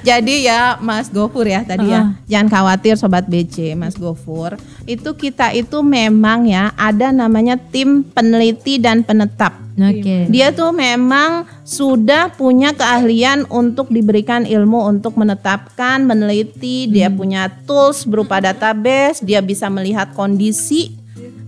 [0.00, 4.56] jadi ya Mas Gofur ya tadi ya, jangan khawatir Sobat BC, Mas Gofur.
[4.84, 9.67] Itu kita itu memang ya ada namanya tim peneliti dan penetap.
[9.78, 10.26] Oke.
[10.26, 16.90] Dia tuh memang sudah punya keahlian untuk diberikan ilmu untuk menetapkan, meneliti.
[16.90, 19.22] Dia punya tools berupa database.
[19.22, 20.98] Dia bisa melihat kondisi.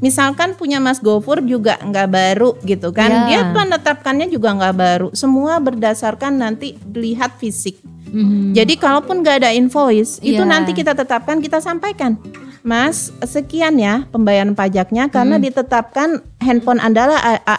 [0.00, 3.10] Misalkan punya Mas Gofur juga nggak baru gitu kan?
[3.10, 3.20] Ya.
[3.28, 5.08] Dia menetapkannya juga nggak baru.
[5.12, 7.76] Semua berdasarkan nanti lihat fisik.
[8.10, 8.56] Mhm.
[8.56, 10.48] Jadi kalaupun nggak ada invoice, itu Iya.
[10.48, 12.16] nanti kita tetapkan, kita sampaikan.
[12.60, 17.06] Mas, sekian ya pembayaran pajaknya karena ditetapkan handphone Anda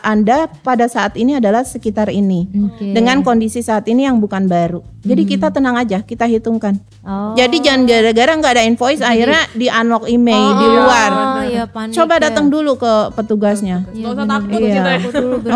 [0.01, 2.49] Anda pada saat ini adalah sekitar ini.
[2.49, 2.91] Oke.
[2.91, 4.81] Dengan kondisi saat ini yang bukan baru.
[5.01, 6.77] Jadi kita tenang aja, kita hitungkan.
[7.01, 7.33] Oh.
[7.33, 11.09] Jadi jangan gara-gara nggak ada invoice akhirnya di unlock email di luar.
[11.09, 11.97] Oh, iya panik.
[11.97, 12.29] Coba ya.
[12.29, 13.81] datang dulu ke petugasnya.
[13.89, 14.73] Usah takut Iya.
[14.77, 14.99] kita ya.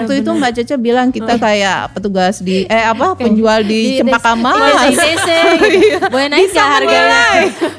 [0.02, 4.42] Waktu itu Mbak Cece bilang kita kayak petugas di eh apa penjual di Cempaka Di
[4.42, 4.74] Mas.
[4.98, 5.28] DCC
[5.62, 5.98] gitu.
[6.14, 7.24] Boleh naik nggak harganya?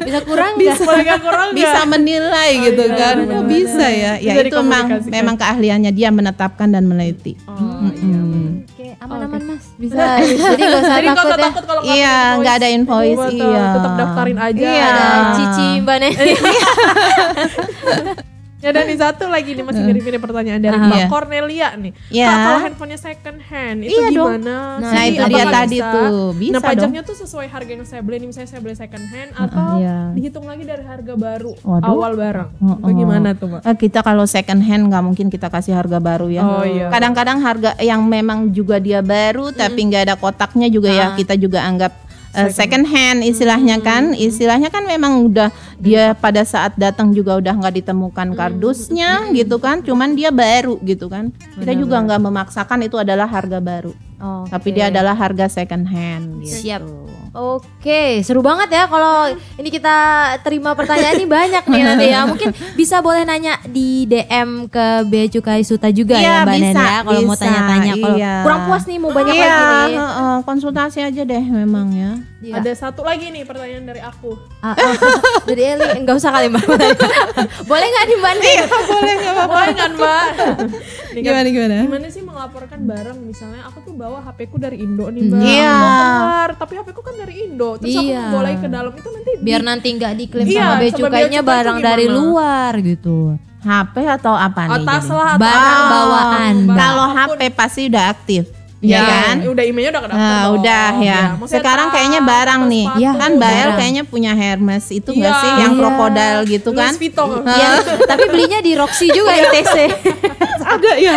[0.06, 0.78] Bisa kurang nggak?
[1.06, 5.12] Gak kurang bisa menilai gitu kan Ya, bisa ya ya Bisa itu memang dikomunikasikan.
[5.36, 8.20] Memang keahliannya dia menetapkan dan meneliti Oh, iya.
[8.66, 9.64] Oke, aman-aman Mas.
[9.80, 10.16] Bisa.
[10.18, 11.36] Jadi nggak usah Jadi takut ya.
[11.44, 14.64] takut kalau iya ada nggak ada invoice Betul, iya Tetap daftarin aja.
[14.64, 14.86] Iya.
[14.88, 15.06] Ada
[15.36, 16.32] Cici Mbak Neni.
[18.56, 20.72] Ya dan ini satu lagi nih masih mirip-mirip pertanyaan dari.
[20.74, 21.06] Mbak Iya.
[21.06, 21.92] Cornelia nih.
[21.92, 24.40] Kak, kalau handphonenya second hand itu Iya dong.
[24.40, 24.56] gimana?
[24.80, 25.04] Nah, sih?
[25.12, 25.92] itu dia tadi bisa?
[25.92, 26.70] tuh, bisa Nah dong.
[26.72, 29.96] pajaknya tuh sesuai harga yang saya beli nih misalnya saya beli second hand atau iya.
[30.16, 31.84] dihitung lagi dari harga baru Waduh.
[31.84, 32.48] awal barang.
[32.58, 33.60] Oh, Bagaimana tuh Mbak?
[33.60, 36.40] Eh, kita kalau second hand nggak mungkin kita kasih harga baru ya.
[36.40, 36.88] Oh, iya.
[36.88, 41.60] Kadang-kadang harga yang memang juga dia baru tapi nggak ada kotaknya juga ya kita juga
[41.60, 41.92] anggap
[42.36, 44.12] eh, second hand istilahnya kan.
[44.12, 45.48] Istilahnya kan memang udah
[45.80, 49.80] dia pada saat datang juga udah nggak ditemukan kardusnya gitu kan.
[49.80, 51.32] Cuman dia baru gitu kan.
[51.56, 53.96] Kita juga nggak memaksakan itu adalah harga baru.
[54.16, 54.48] Oke.
[54.52, 56.56] Tapi dia adalah harga second hand gitu.
[56.68, 56.82] Siap.
[57.36, 59.28] Oke, seru banget ya kalau
[59.60, 59.96] ini kita
[60.40, 62.24] terima pertanyaan ini banyak nih nanti ya.
[62.24, 66.72] Mungkin bisa boleh nanya di DM ke Bea Cukai Suta juga Iya, ya Mbak Nen
[66.72, 67.92] bisa, ya kalau mau tanya-tanya.
[68.00, 68.34] Kalau iya.
[68.40, 69.96] kurang puas nih mau banyak Iya, lagi nih.
[70.48, 72.12] konsultasi aja deh memang ya.
[72.36, 72.60] Iya.
[72.60, 74.36] Ada satu lagi nih pertanyaan dari aku.
[74.60, 74.92] Ah, ah,
[75.42, 76.68] Dari Eli enggak usah kali Mbak.
[77.70, 78.58] boleh nggak nih Mbak Nen?
[78.68, 79.54] boleh nggak apa-apa.
[79.54, 80.26] Boleh kan Mbak?
[81.08, 81.76] Nih kan, Gimana gimana?
[81.82, 85.40] Gimana sih melaporkan barang misalnya aku tuh bawa HP ku dari Indo nih Mbak.
[85.40, 85.76] Iya.
[85.80, 87.70] Keluar, tapi HP ku kan dari Indo.
[87.76, 88.00] Terus Iya.
[88.02, 91.40] aku mau bolehin ke dalam itu nanti Biar nanti nggak diklaim Iya, sama Bea Cukainya
[91.40, 92.18] barang dari gimana?
[92.20, 93.18] luar gitu.
[93.58, 94.72] HP atau apa nih?
[94.78, 96.54] atas lah atau Barang bawaan.
[96.70, 97.06] Kalau.
[97.10, 98.44] HP pasti udah aktif.
[98.76, 99.36] Iya Ya kan?
[99.48, 100.20] Udah emailnya udah kedaftar.
[100.20, 100.54] Nah, dong.
[100.60, 101.20] udah ya.
[101.32, 102.84] Maksudnya Sekarang tas, kayaknya barang tas, nih.
[102.84, 103.00] sepatu.
[103.00, 103.10] Iya.
[103.16, 105.40] Kan Bael kayaknya punya Hermes itu enggak Iya.
[105.40, 105.80] sih yang Iya.
[105.80, 106.92] krokodil gitu kan?
[106.92, 107.28] Louis Vuitton.
[107.42, 107.70] Iya,
[108.04, 109.76] tapi belinya di Roxy juga ITC.
[110.76, 111.14] Ada ya.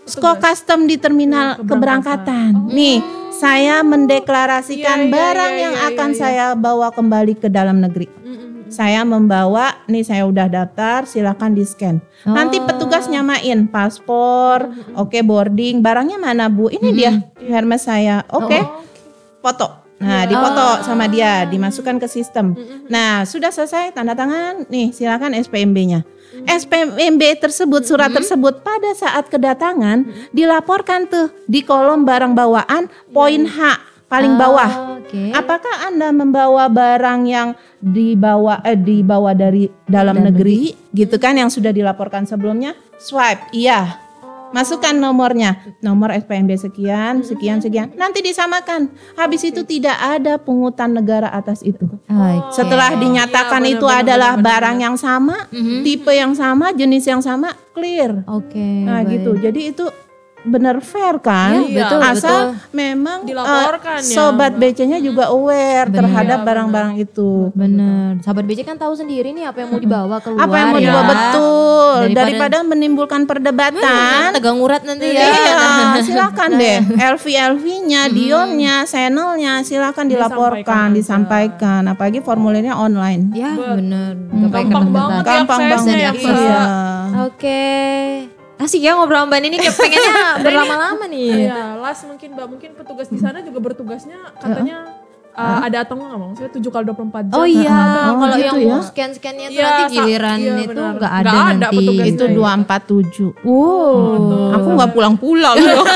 [0.04, 2.74] Sko Custom di terminal keberangkatan.
[2.74, 2.98] Nih,
[3.34, 6.18] saya mendeklarasikan Iya, iya, barang iya, yang iya, akan iya.
[6.18, 8.06] saya bawa kembali ke dalam negeri.
[8.68, 12.00] Saya membawa, nih saya udah daftar, silakan di scan.
[12.24, 12.66] Nanti Oh.
[12.66, 16.72] petugas nyamain paspor, oke boarding, barangnya mana bu?
[16.72, 17.12] Ini dia
[17.44, 18.58] Hermes saya, oke,
[19.44, 19.84] foto.
[20.04, 22.52] Nah, dipoto sama dia, dimasukkan ke sistem.
[22.90, 26.04] Nah, sudah selesai tanda tangan, nih silakan SPMB-nya.
[26.44, 30.04] SPMB tersebut, surat tersebut pada saat kedatangan
[30.34, 34.70] dilaporkan tuh di kolom barang bawaan poin H paling bawah.
[35.00, 35.30] Oke.
[35.30, 37.48] Apakah Anda membawa barang yang
[37.78, 42.72] dibawa eh, dibawa dari dalam negeri gitu kan yang sudah dilaporkan sebelumnya?
[42.98, 44.00] Swipe, iya.
[44.54, 47.90] Masukkan nomornya, nomor SPMB sekian, sekian, sekian.
[47.98, 48.86] Nanti disamakan.
[49.18, 51.90] Habis itu tidak ada pungutan negara atas itu.
[52.06, 52.54] Oke.
[52.54, 55.50] Setelah dinyatakan Iya, itu benar, adalah benar, barang yang sama,
[55.82, 58.22] tipe yang sama, jenis yang sama, clear.
[58.30, 58.86] Oke.
[58.86, 59.18] Nah baik.
[59.18, 59.30] gitu.
[59.42, 59.84] Jadi itu
[60.44, 61.64] benar fair kan?
[61.64, 62.48] Iya, betul, Asal betul.
[62.70, 64.60] memang Dilaporkan eh, ya, sobat Mbak.
[64.70, 65.96] BC-nya juga aware Benar.
[65.98, 67.48] terhadap barang-barang itu.
[67.50, 68.20] Bener.
[68.20, 70.84] Sahabat BC kan tahu sendiri nih apa yang mau dibawa keluar Apa yang mau ya.
[70.84, 74.28] dibawa betul Daripada- daripada, menimbulkan perdebatan.
[74.32, 75.24] Tegang urat nanti ya.
[75.24, 75.58] Iya,
[76.06, 76.78] silakan deh.
[76.94, 77.24] LV
[77.54, 81.86] LV-nya, Dior-nya, Chanel-nya silakan dilaporkan, disampaikan.
[81.86, 83.32] Apalagi formulirnya online.
[83.32, 84.12] Ya bener.
[84.44, 85.96] Gampang banget Gampang diaksesnya banget.
[85.96, 86.36] ya, Mbak.
[86.36, 86.62] Iya.
[87.24, 87.62] Oke.
[88.54, 90.14] Asik ya ngobrol sama Mbak Nini kayak pengennya
[90.46, 91.50] berlama-lama nih.
[91.50, 94.94] Iya, last mungkin Mbak, mungkin petugas di sana juga bertugasnya katanya
[95.32, 97.34] uh, ada atau enggak nggak maksudnya 7 kali 24 jam.
[97.34, 98.78] Oh iya, Oh, kalau gitu yang ya?
[98.80, 100.94] scan-scannya tuh Iya, nanti giliran iya, itu benar.
[100.94, 101.76] nggak ada Nggak ada nanti.
[101.76, 102.14] petugasnya.
[102.14, 103.42] Itu 247.
[103.42, 104.54] Wow.
[104.54, 105.84] Aku nggak pulang-pulang loh.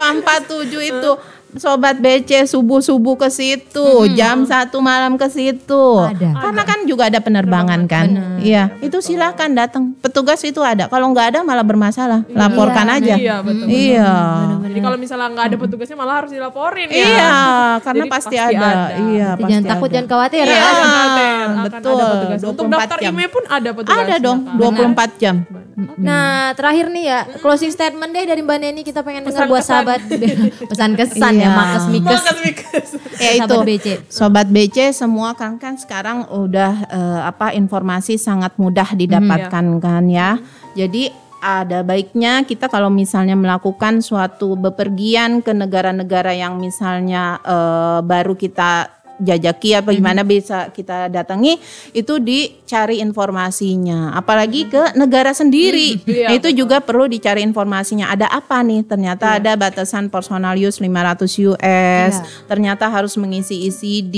[0.00, 1.10] 447 itu
[1.58, 5.84] sobat BC subuh-subuh ke situ, jam satu malam ke situ.
[5.98, 6.30] Ada.
[6.36, 8.38] Karena kan juga ada penerbangan kan.
[8.38, 9.84] Iya, itu silakan datang.
[9.98, 10.86] Petugas itu ada.
[10.86, 12.22] Kalau nggak ada malah bermasalah.
[12.30, 13.14] Laporkan aja.
[13.18, 13.66] Iya, betul.
[13.66, 14.12] Iya.
[14.70, 16.96] Jadi kalau misalnya nggak ada petugasnya malah harus dilaporin ya.
[16.96, 17.32] Iya,
[17.86, 18.68] karena Jadi pasti, pasti ada.
[18.70, 18.82] ada.
[18.94, 19.94] Iya, Jadi pasti jangan takut, ada.
[19.94, 20.60] jangan khawatir Iya, ya.
[20.60, 21.94] Akan betul.
[21.96, 22.40] ada petugas.
[22.46, 23.10] Untuk 24 daftar jam.
[23.10, 24.06] email pun ada petugasnya.
[24.06, 24.54] Ada dong, kan.
[24.94, 25.36] 24 jam.
[25.96, 30.04] Nah, terakhir nih ya, closing statement deh dari Mbak Neni kita pengen dengar buat sahabat
[30.70, 31.56] pesan kesan ya.
[31.56, 32.10] Makes Mikes.
[32.12, 32.90] Makan Mikes.
[33.20, 33.86] ya itu Sahabat BC.
[34.08, 40.40] sobat BC semua kan kan sekarang udah eh, apa informasi sangat mudah didapatkan kan ya
[40.72, 48.36] jadi ada baiknya kita kalau misalnya melakukan suatu bepergian ke negara-negara yang misalnya eh, baru
[48.36, 51.60] kita jajaki apa gimana bisa kita datangi
[51.92, 54.16] itu dicari informasinya.
[54.16, 56.00] Apalagi ke negara sendiri.
[56.04, 58.12] Iya, Nah, itu juga perlu dicari informasinya.
[58.12, 58.86] Ada apa nih?
[58.86, 62.14] Ternyata ada batasan personal use 500 US
[62.46, 64.16] ternyata harus mengisi ECD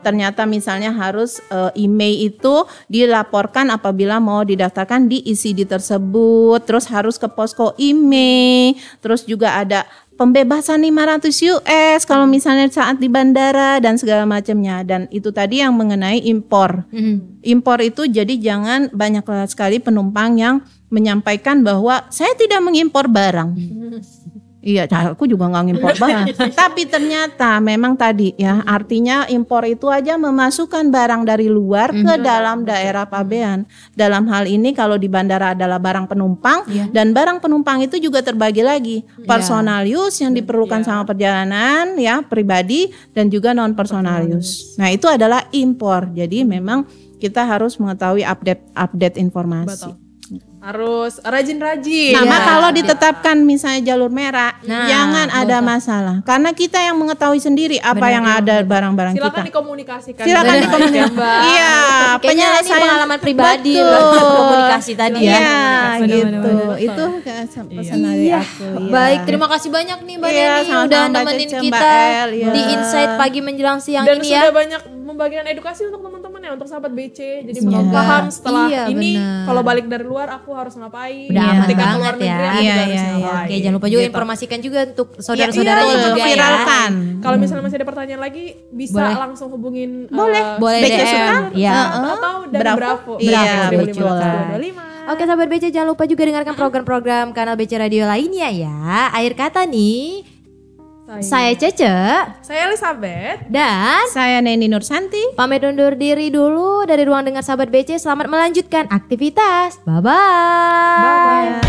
[0.00, 6.64] ternyata misalnya harus eh, email itu dilaporkan apabila mau didaftarkan di ECD tersebut.
[6.64, 8.76] Terus harus ke posko email.
[9.04, 9.84] Terus juga ada
[10.16, 15.76] pembebasan 500 US kalau misalnya saat di bandara dan segala macamnya dan itu tadi yang
[15.76, 17.44] mengenai impor Mhm.
[17.44, 23.52] impor itu jadi jangan banyak sekali penumpang yang menyampaikan bahwa saya tidak mengimpor barang.
[24.66, 26.26] Iya, nah, aku juga nggak ngimpor barang.
[26.50, 32.66] Tapi ternyata memang tadi ya, artinya impor itu aja memasukkan barang dari luar ke dalam
[32.66, 33.62] daerah pabean.
[33.94, 38.66] Dalam hal ini kalau di bandara adalah barang penumpang dan barang penumpang itu juga terbagi
[38.66, 44.74] lagi personal use yang diperlukan sama perjalanan ya pribadi dan juga non personal use.
[44.82, 46.10] Nah itu adalah impor.
[46.10, 46.82] Jadi memang
[47.22, 49.94] kita harus mengetahui update update informasi.
[49.94, 50.05] Betul.
[50.66, 52.10] Harus rajin-rajin.
[52.12, 52.42] Sama Iya.
[52.44, 56.16] kalau ditetapkan misalnya jalur merah, Nah, jangan ada masalah.
[56.20, 59.22] Karena kita yang mengetahui sendiri apa Benar, yang ada barang-barang kita.
[59.22, 60.24] Silakan dikomunikasikan.
[60.26, 60.98] Silakan dikomunikasikan.
[60.98, 61.40] Ya, Mbak.
[61.46, 61.74] Iya,
[62.18, 64.26] penyelesaian pengalaman pribadi Betul.
[64.34, 65.30] komunikasi tadi ya.
[65.30, 65.54] Iya,
[66.02, 66.18] gitu.
[66.26, 66.76] benar.
[66.76, 67.04] Itu
[67.70, 68.38] pesan dari Iya.
[68.42, 68.66] aku.
[68.66, 68.90] iya.
[68.90, 72.48] Baik, terima kasih banyak nih Mbak Iya, Neni udah nemenin kita El, iya.
[72.50, 74.52] di Insight pagi menjelang siang Dan ini sudah ya.
[74.52, 77.18] banyak membagikan edukasi untuk teman-teman ya untuk sahabat BC.
[77.46, 77.80] Jadi Iya.
[77.86, 79.14] paham setelah Iya, ini
[79.46, 81.26] kalau balik dari luar aku harus ngapain.
[81.26, 81.48] Udah Iya.
[81.48, 82.36] aman Ketika banget keluar negeri ya.
[82.36, 83.12] aku Iya, juga harus iya, iya.
[83.16, 83.46] ngapain.
[83.46, 84.10] Oke, jangan lupa juga Gitu.
[84.10, 86.26] informasikan juga untuk Iya, saudara-saudaranya betul, juga ya.
[86.28, 86.92] viralkan.
[87.18, 89.16] Kalau misalnya masih ada pertanyaan lagi bisa Boleh.
[89.18, 90.38] langsung hubungin Boleh.
[90.38, 91.06] eh, Boleh BC DM.
[91.06, 91.34] Suka?
[91.52, 91.72] Iya.
[91.72, 92.78] atau, atau dari Bravo.
[92.78, 93.12] Bravo.
[93.18, 94.06] Iya, Bravo, betul.
[94.06, 94.82] 1525.
[95.06, 98.74] Oke sahabat BC jangan lupa juga dengarkan program-program kanal BC Radio lainnya ya.
[99.08, 100.26] Akhir kata nih,
[101.06, 101.86] saya Cece
[102.42, 103.46] Saya Elizabeth.
[103.46, 105.38] dan Saya Neni Nursanti.
[105.38, 108.02] pamit undur diri dulu dari ruang dengar sahabat BC.
[108.02, 109.78] Selamat melanjutkan aktivitas.
[109.86, 110.02] Bye-bye.
[110.02, 111.62] Bye.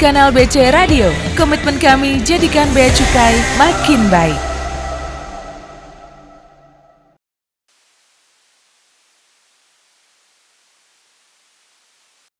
[0.00, 4.51] Kanal BC Radio, komitmen kami jadikan Bea Cukai makin baik.